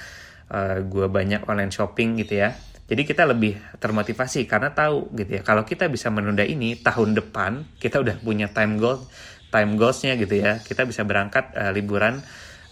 uh, 0.54 0.78
eh, 0.78 0.86
gue 0.86 1.06
banyak 1.10 1.50
online 1.50 1.74
shopping 1.74 2.22
gitu 2.22 2.46
ya. 2.46 2.54
Jadi 2.86 3.10
kita 3.10 3.24
lebih 3.26 3.58
termotivasi 3.82 4.46
karena 4.46 4.70
tahu 4.70 5.16
gitu 5.18 5.40
ya 5.40 5.42
kalau 5.42 5.66
kita 5.66 5.90
bisa 5.90 6.14
menunda 6.14 6.46
ini 6.46 6.78
tahun 6.78 7.16
depan 7.18 7.80
kita 7.80 8.04
udah 8.04 8.20
punya 8.20 8.52
time 8.52 8.78
goal 8.78 9.02
time 9.50 9.82
goalsnya 9.82 10.14
gitu 10.14 10.38
ya. 10.38 10.62
Kita 10.62 10.86
bisa 10.86 11.02
berangkat 11.10 11.58
uh, 11.58 11.74
liburan 11.74 12.22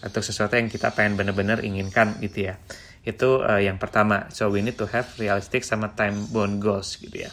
atau 0.00 0.20
sesuatu 0.24 0.56
yang 0.56 0.72
kita 0.72 0.92
pengen 0.96 1.20
bener-bener 1.20 1.60
inginkan 1.64 2.16
gitu 2.20 2.52
ya 2.52 2.56
itu 3.00 3.40
uh, 3.40 3.60
yang 3.60 3.80
pertama. 3.80 4.28
So 4.32 4.52
we 4.52 4.60
need 4.60 4.76
to 4.76 4.86
have 4.88 5.08
realistic 5.16 5.64
sama 5.64 5.96
time 5.96 6.28
bound 6.28 6.60
goals 6.60 7.00
gitu 7.00 7.24
ya. 7.24 7.30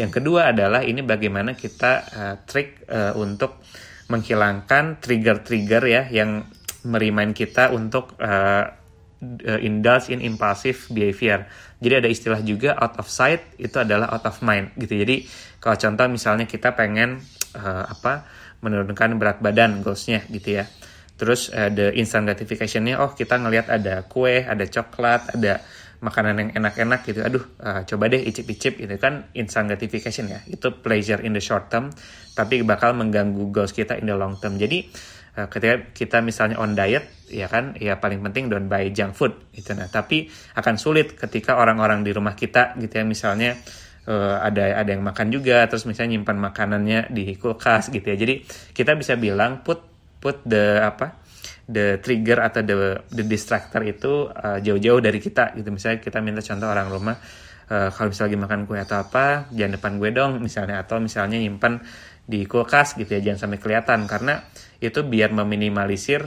Yang 0.00 0.20
kedua 0.20 0.56
adalah 0.56 0.80
ini 0.80 1.04
bagaimana 1.04 1.52
kita 1.52 1.92
uh, 2.08 2.34
trik 2.48 2.88
uh, 2.88 3.12
untuk 3.20 3.60
menghilangkan 4.08 4.98
trigger-trigger 4.98 5.82
ya 5.86 6.02
yang 6.08 6.48
merimain 6.88 7.36
kita 7.36 7.68
untuk 7.70 8.16
uh, 8.16 8.64
indulge 9.60 10.08
in 10.08 10.24
impulsive 10.24 10.88
behavior. 10.88 11.44
Jadi 11.84 11.94
ada 12.00 12.08
istilah 12.08 12.40
juga 12.40 12.72
out 12.80 12.96
of 12.96 13.06
sight 13.12 13.60
itu 13.60 13.76
adalah 13.76 14.08
out 14.08 14.24
of 14.24 14.40
mind 14.40 14.72
gitu. 14.80 14.96
Jadi 14.96 15.28
kalau 15.60 15.76
contoh 15.76 16.08
misalnya 16.08 16.48
kita 16.48 16.72
pengen 16.72 17.20
uh, 17.52 17.84
apa 17.84 18.24
menurunkan 18.64 19.20
berat 19.20 19.44
badan 19.44 19.84
goalsnya 19.84 20.24
gitu 20.32 20.64
ya 20.64 20.68
terus 21.20 21.52
the 21.52 21.92
instant 21.92 22.24
gratificationnya 22.24 22.96
oh 22.96 23.12
kita 23.12 23.36
ngelihat 23.36 23.68
ada 23.68 24.08
kue 24.08 24.40
ada 24.40 24.64
coklat 24.64 25.36
ada 25.36 25.60
makanan 26.00 26.34
yang 26.40 26.50
enak-enak 26.64 27.04
gitu. 27.04 27.20
Aduh 27.20 27.44
uh, 27.60 27.84
coba 27.84 28.08
deh 28.08 28.24
icip-icip 28.24 28.80
gitu 28.80 28.96
kan 28.96 29.28
instant 29.36 29.68
gratification 29.68 30.32
ya. 30.32 30.40
Itu 30.48 30.80
pleasure 30.80 31.20
in 31.20 31.36
the 31.36 31.42
short 31.44 31.68
term 31.68 31.92
tapi 32.32 32.64
bakal 32.64 32.96
mengganggu 32.96 33.52
goals 33.52 33.76
kita 33.76 34.00
in 34.00 34.08
the 34.08 34.16
long 34.16 34.40
term. 34.40 34.56
Jadi 34.56 34.88
uh, 35.36 35.46
ketika 35.52 35.92
kita 35.92 36.18
misalnya 36.24 36.56
on 36.56 36.72
diet 36.72 37.04
ya 37.28 37.46
kan 37.52 37.76
ya 37.76 38.00
paling 38.00 38.24
penting 38.24 38.48
don't 38.48 38.66
buy 38.66 38.88
junk 38.90 39.12
food 39.12 39.36
gitu 39.52 39.76
nah. 39.76 39.92
Tapi 39.92 40.26
akan 40.56 40.74
sulit 40.80 41.14
ketika 41.20 41.60
orang-orang 41.60 42.00
di 42.00 42.16
rumah 42.16 42.32
kita 42.32 42.80
gitu 42.80 42.96
ya 42.96 43.04
misalnya 43.04 43.60
uh, 44.08 44.40
ada 44.40 44.80
ada 44.80 44.90
yang 44.96 45.04
makan 45.04 45.28
juga 45.28 45.68
terus 45.68 45.84
misalnya 45.84 46.16
nyimpan 46.16 46.38
makanannya 46.40 47.00
di 47.12 47.36
kulkas 47.36 47.92
gitu 47.92 48.08
ya. 48.08 48.16
Jadi 48.16 48.40
kita 48.72 48.96
bisa 48.96 49.20
bilang 49.20 49.60
put 49.60 49.89
put 50.20 50.44
the 50.44 50.84
apa 50.84 51.16
the 51.70 51.98
trigger 52.04 52.44
atau 52.44 52.60
the 52.60 52.76
the 53.08 53.24
distractor 53.24 53.80
itu 53.86 54.28
uh, 54.28 54.58
jauh-jauh 54.60 55.00
dari 55.00 55.18
kita 55.22 55.56
gitu. 55.56 55.70
Misalnya 55.72 55.98
kita 56.04 56.20
minta 56.20 56.44
contoh 56.44 56.68
orang 56.68 56.88
rumah 56.92 57.16
uh, 57.70 57.88
kalau 57.94 58.12
misalnya 58.12 58.28
lagi 58.36 58.38
makan 58.44 58.60
kue 58.68 58.78
atau 58.78 58.96
apa 59.00 59.48
jangan 59.54 59.72
depan 59.80 59.92
gue 59.96 60.10
dong 60.12 60.32
misalnya. 60.42 60.82
Atau 60.82 61.00
misalnya 61.00 61.38
nyimpan 61.40 61.80
di 62.26 62.44
kulkas 62.46 62.98
gitu 62.98 63.10
ya 63.16 63.20
jangan 63.22 63.48
sampai 63.48 63.58
kelihatan. 63.62 64.04
Karena 64.04 64.42
itu 64.82 65.00
biar 65.06 65.32
meminimalisir 65.32 66.26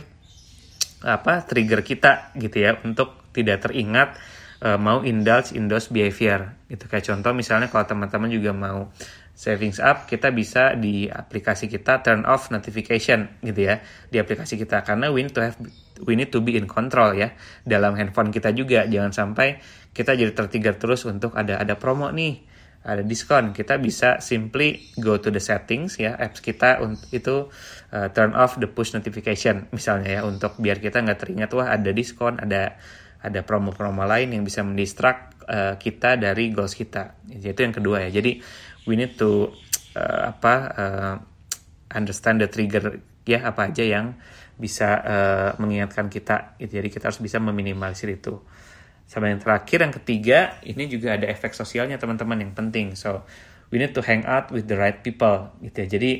apa 1.03 1.43
trigger 1.43 1.84
kita 1.84 2.32
gitu 2.39 2.63
ya 2.63 2.79
untuk 2.88 3.27
tidak 3.36 3.67
teringat 3.67 4.15
uh, 4.63 4.79
mau 4.79 5.03
indulge 5.03 5.51
in 5.53 5.67
those 5.67 5.91
behavior 5.91 6.56
gitu. 6.71 6.88
Kayak 6.88 7.12
contoh 7.12 7.36
misalnya 7.36 7.67
kalau 7.67 7.84
teman-teman 7.84 8.32
juga 8.32 8.56
mau 8.56 8.89
savings 9.33 9.81
up 9.81 10.05
kita 10.05 10.29
bisa 10.29 10.77
di 10.77 11.09
aplikasi 11.09 11.65
kita 11.65 12.05
turn 12.05 12.21
off 12.29 12.53
notification 12.53 13.41
gitu 13.41 13.65
ya 13.73 13.81
di 14.07 14.21
aplikasi 14.21 14.55
kita. 14.61 14.85
Karena 14.85 15.09
we 15.09 15.25
need 15.25 15.33
to 15.33 15.41
have 15.41 15.57
we 16.05 16.13
need 16.13 16.29
to 16.29 16.39
be 16.39 16.53
in 16.53 16.69
control 16.69 17.17
ya 17.17 17.33
dalam 17.65 17.97
handphone 17.97 18.29
kita 18.29 18.53
juga. 18.53 18.85
Jangan 18.85 19.11
sampai 19.11 19.57
kita 19.91 20.13
jadi 20.13 20.31
tertiga 20.31 20.77
terus 20.77 21.03
untuk 21.09 21.33
ada 21.33 21.57
ada 21.57 21.73
promo 21.75 22.13
nih 22.13 22.45
ada 22.85 23.01
diskon. 23.01 23.57
Kita 23.57 23.81
bisa 23.81 24.21
simply 24.21 24.93
go 25.01 25.17
to 25.17 25.33
the 25.33 25.41
settings 25.41 25.97
ya 25.97 26.13
apps 26.13 26.37
kita 26.39 26.77
itu 27.09 27.49
uh, 27.89 28.07
turn 28.13 28.37
off 28.37 28.61
the 28.61 28.69
push 28.69 28.93
notification 28.93 29.65
misalnya 29.73 30.19
ya 30.19 30.21
untuk 30.29 30.61
biar 30.61 30.77
kita 30.77 31.01
nggak 31.01 31.19
teringat 31.19 31.49
wah 31.57 31.73
ada 31.73 31.89
diskon 31.89 32.37
ada 32.37 32.77
ada 33.23 33.39
promo-promo 33.39 34.03
lain 34.03 34.35
yang 34.35 34.43
bisa 34.43 34.59
mendistract 34.67 35.47
uh, 35.47 35.79
kita 35.79 36.19
dari 36.19 36.51
goals 36.51 36.75
kita. 36.75 37.15
Itu 37.31 37.55
yang 37.63 37.71
kedua 37.71 38.03
ya. 38.03 38.19
Jadi 38.19 38.43
we 38.87 38.99
need 38.99 39.15
to 39.19 39.51
uh, 39.95 40.33
apa 40.33 40.53
uh, 40.73 41.15
understand 41.93 42.41
the 42.41 42.49
trigger 42.49 42.99
ya 43.23 43.39
apa 43.47 43.71
aja 43.71 43.83
yang 43.83 44.17
bisa 44.53 44.89
uh, 45.01 45.49
mengingatkan 45.57 46.11
kita. 46.11 46.57
Gitu. 46.61 46.77
jadi 46.77 46.87
kita 46.89 47.03
harus 47.09 47.21
bisa 47.21 47.41
meminimalisir 47.41 48.11
itu. 48.13 48.37
Sama 49.09 49.29
yang 49.29 49.41
terakhir 49.41 49.83
yang 49.83 49.93
ketiga 49.93 50.37
ini 50.63 50.87
juga 50.87 51.17
ada 51.17 51.27
efek 51.27 51.53
sosialnya 51.53 51.97
teman-teman 51.97 52.39
yang 52.39 52.53
penting. 52.53 52.93
So 52.95 53.25
we 53.73 53.81
need 53.81 53.95
to 53.97 54.01
hang 54.05 54.23
out 54.29 54.53
with 54.53 54.69
the 54.69 54.77
right 54.77 55.01
people. 55.01 55.51
Gitu 55.63 55.85
ya. 55.85 55.87
Jadi 55.97 56.11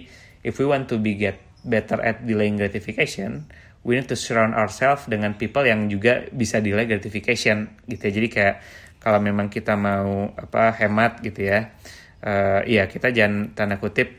if 0.44 0.58
we 0.58 0.66
want 0.66 0.90
to 0.90 0.98
be 1.00 1.16
get 1.16 1.40
better 1.64 2.00
at 2.04 2.28
delaying 2.28 2.60
gratification 2.60 3.48
we 3.88 3.96
need 4.00 4.08
to 4.08 4.16
surround 4.16 4.56
ourselves 4.56 5.08
dengan 5.08 5.36
people 5.36 5.64
yang 5.64 5.88
juga 5.92 6.28
bisa 6.32 6.64
delay 6.64 6.88
gratification. 6.88 7.80
Gitu 7.86 8.02
ya. 8.10 8.12
Jadi 8.12 8.28
kayak 8.32 8.56
kalau 9.04 9.20
memang 9.20 9.52
kita 9.52 9.76
mau 9.76 10.32
apa 10.40 10.72
hemat 10.80 11.20
gitu 11.20 11.44
ya 11.44 11.76
uh, 12.24 12.62
ya 12.64 12.88
kita 12.88 13.12
jangan 13.12 13.52
tanda 13.54 13.78
kutip 13.78 14.10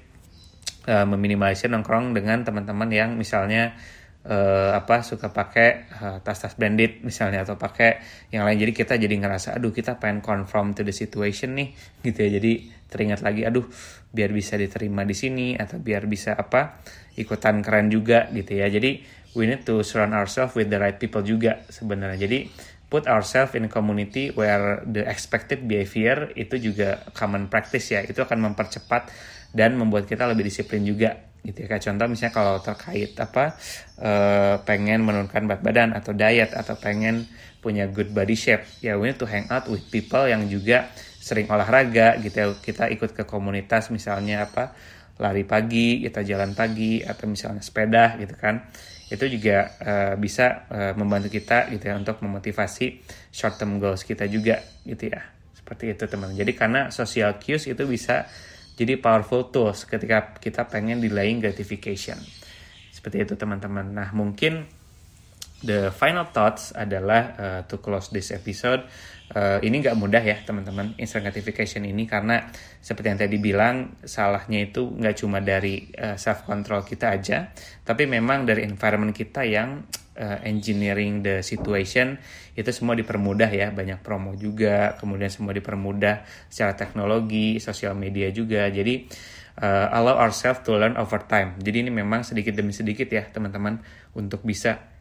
uh, 0.87 1.09
meminimalisir 1.09 1.73
nongkrong 1.73 2.13
dengan 2.13 2.45
teman-teman 2.45 2.89
yang 2.93 3.11
misalnya 3.17 3.75
uh, 4.29 4.77
apa 4.77 5.05
suka 5.05 5.33
pakai 5.33 5.69
uh, 6.01 6.19
tas-tas 6.21 6.57
branded 6.57 7.05
misalnya 7.05 7.45
atau 7.45 7.57
pakai 7.57 8.01
yang 8.33 8.45
lain. 8.45 8.61
Jadi 8.61 8.73
kita 8.73 8.95
jadi 9.01 9.15
ngerasa 9.17 9.57
aduh 9.57 9.73
kita 9.73 9.97
pengen 10.01 10.25
conform 10.25 10.77
to 10.77 10.85
the 10.85 10.93
situation 10.93 11.57
nih 11.57 11.73
gitu 12.05 12.19
ya. 12.25 12.31
Jadi 12.41 12.53
teringat 12.89 13.21
lagi 13.25 13.43
aduh 13.45 13.65
biar 14.15 14.31
bisa 14.31 14.55
diterima 14.55 15.03
di 15.03 15.17
sini 15.17 15.59
atau 15.59 15.83
biar 15.83 16.07
bisa 16.07 16.37
apa 16.39 16.85
ikutan 17.17 17.61
keren 17.65 17.89
juga 17.93 18.29
gitu 18.33 18.57
ya. 18.59 18.69
Jadi 18.69 19.25
we 19.35 19.51
need 19.51 19.67
to 19.67 19.83
surround 19.83 20.15
ourselves 20.15 20.55
with 20.55 20.71
the 20.71 20.79
right 20.79 20.97
people 20.97 21.23
juga 21.23 21.67
sebenarnya. 21.69 22.19
Jadi 22.27 22.39
put 22.95 23.11
ourselves 23.11 23.59
in 23.59 23.67
a 23.67 23.71
community 23.71 24.31
where 24.39 24.87
the 24.87 25.03
expected 25.03 25.67
behavior 25.67 26.31
itu 26.39 26.71
juga 26.71 27.03
common 27.11 27.51
practice 27.51 27.91
ya. 27.91 28.07
Itu 28.07 28.23
akan 28.23 28.55
mempercepat 28.55 29.11
dan 29.51 29.75
membuat 29.75 30.07
kita 30.07 30.31
lebih 30.31 30.47
disiplin 30.47 30.87
juga 30.87 31.35
gitu 31.45 31.61
ya 31.61 31.77
kayak 31.77 31.85
contoh 31.85 32.07
misalnya 32.09 32.33
kalau 32.33 32.57
terkait 32.57 33.13
apa 33.21 33.53
uh, 34.01 34.57
pengen 34.65 35.05
menurunkan 35.05 35.45
berat 35.45 35.61
badan 35.61 35.93
atau 35.93 36.17
diet 36.17 36.57
atau 36.57 36.73
pengen 36.81 37.29
punya 37.61 37.85
good 37.85 38.17
body 38.17 38.33
shape 38.33 38.65
ya 38.81 38.97
we 38.97 39.13
need 39.13 39.21
to 39.21 39.29
hang 39.29 39.45
out 39.53 39.69
with 39.69 39.85
people 39.93 40.25
yang 40.25 40.49
juga 40.49 40.89
sering 41.21 41.45
olahraga 41.49 42.17
gitu 42.21 42.37
ya. 42.37 42.47
Kita 42.57 42.85
ikut 42.89 43.13
ke 43.13 43.29
komunitas 43.29 43.93
misalnya 43.93 44.49
apa 44.49 44.73
lari 45.21 45.45
pagi 45.45 46.01
kita 46.01 46.25
jalan 46.25 46.57
pagi 46.57 47.05
atau 47.05 47.29
misalnya 47.29 47.61
sepeda 47.61 48.17
gitu 48.19 48.35
kan 48.35 48.67
itu 49.13 49.25
juga 49.29 49.77
uh, 49.85 50.15
bisa 50.17 50.65
uh, 50.73 50.93
membantu 50.97 51.29
kita 51.29 51.69
gitu 51.69 51.93
ya 51.93 51.95
untuk 52.01 52.25
memotivasi 52.25 53.05
short 53.29 53.61
term 53.61 53.77
goals 53.77 54.05
kita 54.05 54.25
juga 54.29 54.65
gitu 54.89 55.13
ya. 55.13 55.21
Seperti 55.53 55.93
itu 55.93 56.05
teman. 56.09 56.33
Jadi 56.33 56.53
karena 56.57 56.89
social 56.93 57.37
cues 57.41 57.69
itu 57.69 57.85
bisa 57.85 58.29
jadi 58.75 58.99
powerful 58.99 59.49
tools 59.53 59.85
ketika 59.85 60.37
kita 60.41 60.69
pengen 60.69 61.01
delaying 61.01 61.41
gratification. 61.41 62.17
Seperti 62.93 63.25
itu 63.25 63.35
teman-teman. 63.37 63.93
Nah 63.93 64.09
mungkin 64.17 64.65
the 65.65 65.89
final 65.91 66.29
thoughts 66.29 66.71
adalah 66.77 67.23
uh, 67.35 67.61
to 67.65 67.81
close 67.81 68.13
this 68.13 68.31
episode. 68.31 68.85
Uh, 69.33 69.57
ini 69.65 69.81
nggak 69.81 69.97
mudah 69.97 70.21
ya 70.21 70.45
teman-teman 70.45 70.93
instant 71.01 71.25
gratification 71.25 71.89
ini 71.89 72.05
karena 72.05 72.45
seperti 72.85 73.09
yang 73.09 73.21
tadi 73.25 73.37
bilang 73.41 73.97
salahnya 74.05 74.69
itu 74.69 74.85
nggak 74.85 75.17
cuma 75.17 75.41
dari 75.41 75.89
uh, 75.97 76.21
self 76.21 76.45
control 76.45 76.85
kita 76.85 77.17
aja 77.17 77.49
tapi 77.89 78.05
memang 78.05 78.45
dari 78.45 78.69
environment 78.69 79.17
kita 79.17 79.49
yang 79.49 79.81
uh, 80.21 80.39
engineering 80.45 81.25
the 81.25 81.41
situation 81.41 82.21
itu 82.55 82.71
semua 82.71 82.95
dipermudah 82.95 83.51
ya. 83.51 83.73
Banyak 83.73 84.05
promo 84.05 84.37
juga 84.37 84.95
kemudian 85.01 85.33
semua 85.33 85.57
dipermudah 85.57 86.29
secara 86.53 86.77
teknologi 86.77 87.59
sosial 87.59 87.97
media 87.99 88.31
juga. 88.31 88.69
Jadi 88.71 89.09
uh, 89.59 89.89
allow 89.89 90.21
ourselves 90.21 90.63
to 90.63 90.75
learn 90.75 90.95
over 91.01 91.23
time. 91.27 91.59
Jadi 91.59 91.87
ini 91.87 91.91
memang 91.91 92.23
sedikit 92.23 92.55
demi 92.55 92.77
sedikit 92.77 93.09
ya 93.11 93.27
teman-teman 93.27 93.83
untuk 94.15 94.43
bisa 94.47 94.94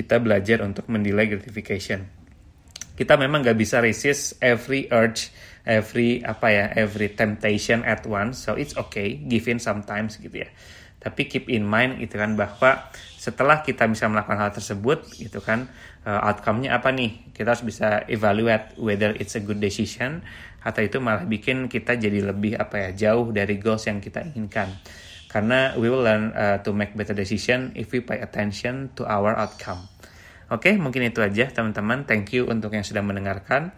kita 0.00 0.16
belajar 0.16 0.64
untuk 0.64 0.88
mendelay 0.88 1.28
gratification. 1.28 2.08
Kita 2.96 3.20
memang 3.20 3.44
gak 3.44 3.60
bisa 3.60 3.84
resist 3.84 4.40
every 4.40 4.88
urge, 4.88 5.28
every 5.68 6.24
apa 6.24 6.48
ya, 6.48 6.64
every 6.72 7.12
temptation 7.12 7.84
at 7.84 8.08
once. 8.08 8.40
So 8.40 8.56
it's 8.56 8.72
okay, 8.80 9.20
give 9.20 9.44
in 9.44 9.60
sometimes 9.60 10.16
gitu 10.16 10.48
ya. 10.48 10.48
Tapi 11.00 11.28
keep 11.28 11.48
in 11.52 11.64
mind 11.64 12.00
itu 12.00 12.16
kan 12.16 12.36
bahwa 12.36 12.88
setelah 13.16 13.64
kita 13.64 13.88
bisa 13.88 14.04
melakukan 14.08 14.36
hal 14.36 14.52
tersebut 14.52 15.04
gitu 15.16 15.40
kan 15.40 15.68
uh, 16.04 16.28
outcome-nya 16.28 16.76
apa 16.76 16.92
nih? 16.92 17.32
Kita 17.32 17.56
harus 17.56 17.64
bisa 17.64 18.04
evaluate 18.08 18.76
whether 18.76 19.16
it's 19.16 19.36
a 19.36 19.40
good 19.40 19.60
decision 19.60 20.20
atau 20.60 20.84
itu 20.84 21.00
malah 21.00 21.24
bikin 21.24 21.72
kita 21.72 21.96
jadi 21.96 22.20
lebih 22.20 22.60
apa 22.60 22.88
ya 22.88 22.90
jauh 22.92 23.32
dari 23.32 23.56
goals 23.56 23.88
yang 23.88 23.96
kita 23.96 24.20
inginkan 24.28 24.68
karena 25.30 25.78
we 25.78 25.86
will 25.86 26.02
learn 26.02 26.34
uh, 26.34 26.58
to 26.66 26.74
make 26.74 26.92
better 26.98 27.14
decision 27.14 27.70
if 27.78 27.94
we 27.94 28.02
pay 28.02 28.18
attention 28.18 28.90
to 28.98 29.06
our 29.06 29.32
outcome. 29.38 29.86
Oke, 30.50 30.66
okay, 30.66 30.74
mungkin 30.82 31.06
itu 31.06 31.22
aja 31.22 31.46
teman-teman. 31.46 32.02
Thank 32.10 32.34
you 32.34 32.50
untuk 32.50 32.74
yang 32.74 32.82
sudah 32.82 33.06
mendengarkan. 33.06 33.70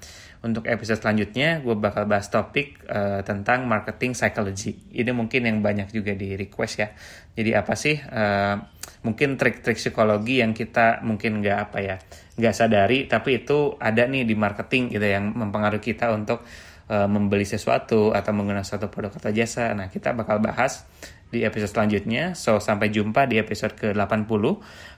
Untuk 0.43 0.67
episode 0.67 0.99
selanjutnya, 0.99 1.61
gue 1.61 1.77
bakal 1.77 2.09
bahas 2.09 2.27
topik 2.33 2.83
uh, 2.89 3.21
tentang 3.23 3.69
marketing 3.69 4.17
psychology. 4.17 4.75
Ini 4.91 5.13
mungkin 5.13 5.47
yang 5.47 5.61
banyak 5.61 5.93
juga 5.93 6.17
di 6.17 6.35
request 6.35 6.75
ya. 6.81 6.89
Jadi 7.37 7.51
apa 7.53 7.77
sih? 7.77 7.95
Uh, 8.01 8.57
mungkin 9.05 9.37
trik-trik 9.37 9.77
psikologi 9.79 10.41
yang 10.41 10.57
kita 10.57 11.05
mungkin 11.07 11.45
nggak 11.45 11.59
apa 11.71 11.79
ya, 11.85 11.97
nggak 12.41 12.55
sadari, 12.57 13.07
tapi 13.07 13.45
itu 13.45 13.77
ada 13.79 14.09
nih 14.09 14.27
di 14.27 14.35
marketing 14.35 14.97
gitu 14.97 15.07
yang 15.07 15.31
mempengaruhi 15.31 15.85
kita 15.85 16.11
untuk 16.11 16.43
uh, 16.89 17.07
membeli 17.07 17.47
sesuatu 17.47 18.11
atau 18.11 18.33
menggunakan 18.35 18.67
suatu 18.67 18.91
produk 18.91 19.15
atau 19.15 19.31
jasa. 19.31 19.71
Nah, 19.77 19.93
kita 19.93 20.11
bakal 20.17 20.43
bahas 20.43 20.89
di 21.33 21.49
episode 21.49 21.73
selanjutnya. 21.73 22.37
So, 22.37 22.61
sampai 22.61 22.93
jumpa 22.93 23.25
di 23.25 23.41
episode 23.41 23.73
ke-80. 23.75 24.45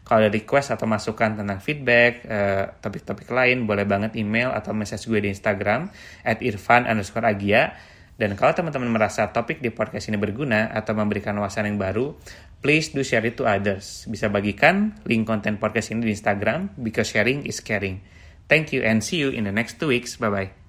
Kalau 0.03 0.19
ada 0.19 0.29
request 0.29 0.75
atau 0.75 0.91
masukan 0.91 1.39
tentang 1.39 1.63
feedback, 1.63 2.27
uh, 2.27 2.75
topik-topik 2.83 3.31
lain, 3.31 3.65
boleh 3.65 3.87
banget 3.87 4.19
email 4.19 4.51
atau 4.51 4.75
message 4.75 5.07
gue 5.07 5.23
di 5.23 5.31
Instagram 5.31 5.89
at 6.27 6.43
irfan 6.43 6.91
underscore 6.91 7.31
agia. 7.31 7.79
Dan 8.15 8.35
kalau 8.39 8.55
teman-teman 8.55 8.91
merasa 8.91 9.31
topik 9.31 9.59
di 9.63 9.71
podcast 9.71 10.07
ini 10.11 10.19
berguna 10.19 10.71
atau 10.71 10.95
memberikan 10.95 11.35
wawasan 11.39 11.71
yang 11.71 11.79
baru, 11.79 12.15
please 12.63 12.95
do 12.95 13.03
share 13.03 13.27
it 13.27 13.35
to 13.39 13.47
others. 13.47 14.07
Bisa 14.07 14.31
bagikan 14.31 14.99
link 15.07 15.27
konten 15.27 15.59
podcast 15.59 15.95
ini 15.95 16.11
di 16.11 16.15
Instagram 16.15 16.75
because 16.79 17.11
sharing 17.11 17.47
is 17.47 17.59
caring. 17.63 18.03
Thank 18.47 18.77
you 18.77 18.85
and 18.85 19.03
see 19.03 19.19
you 19.19 19.35
in 19.35 19.49
the 19.49 19.55
next 19.55 19.83
two 19.83 19.91
weeks. 19.91 20.15
Bye-bye. 20.21 20.64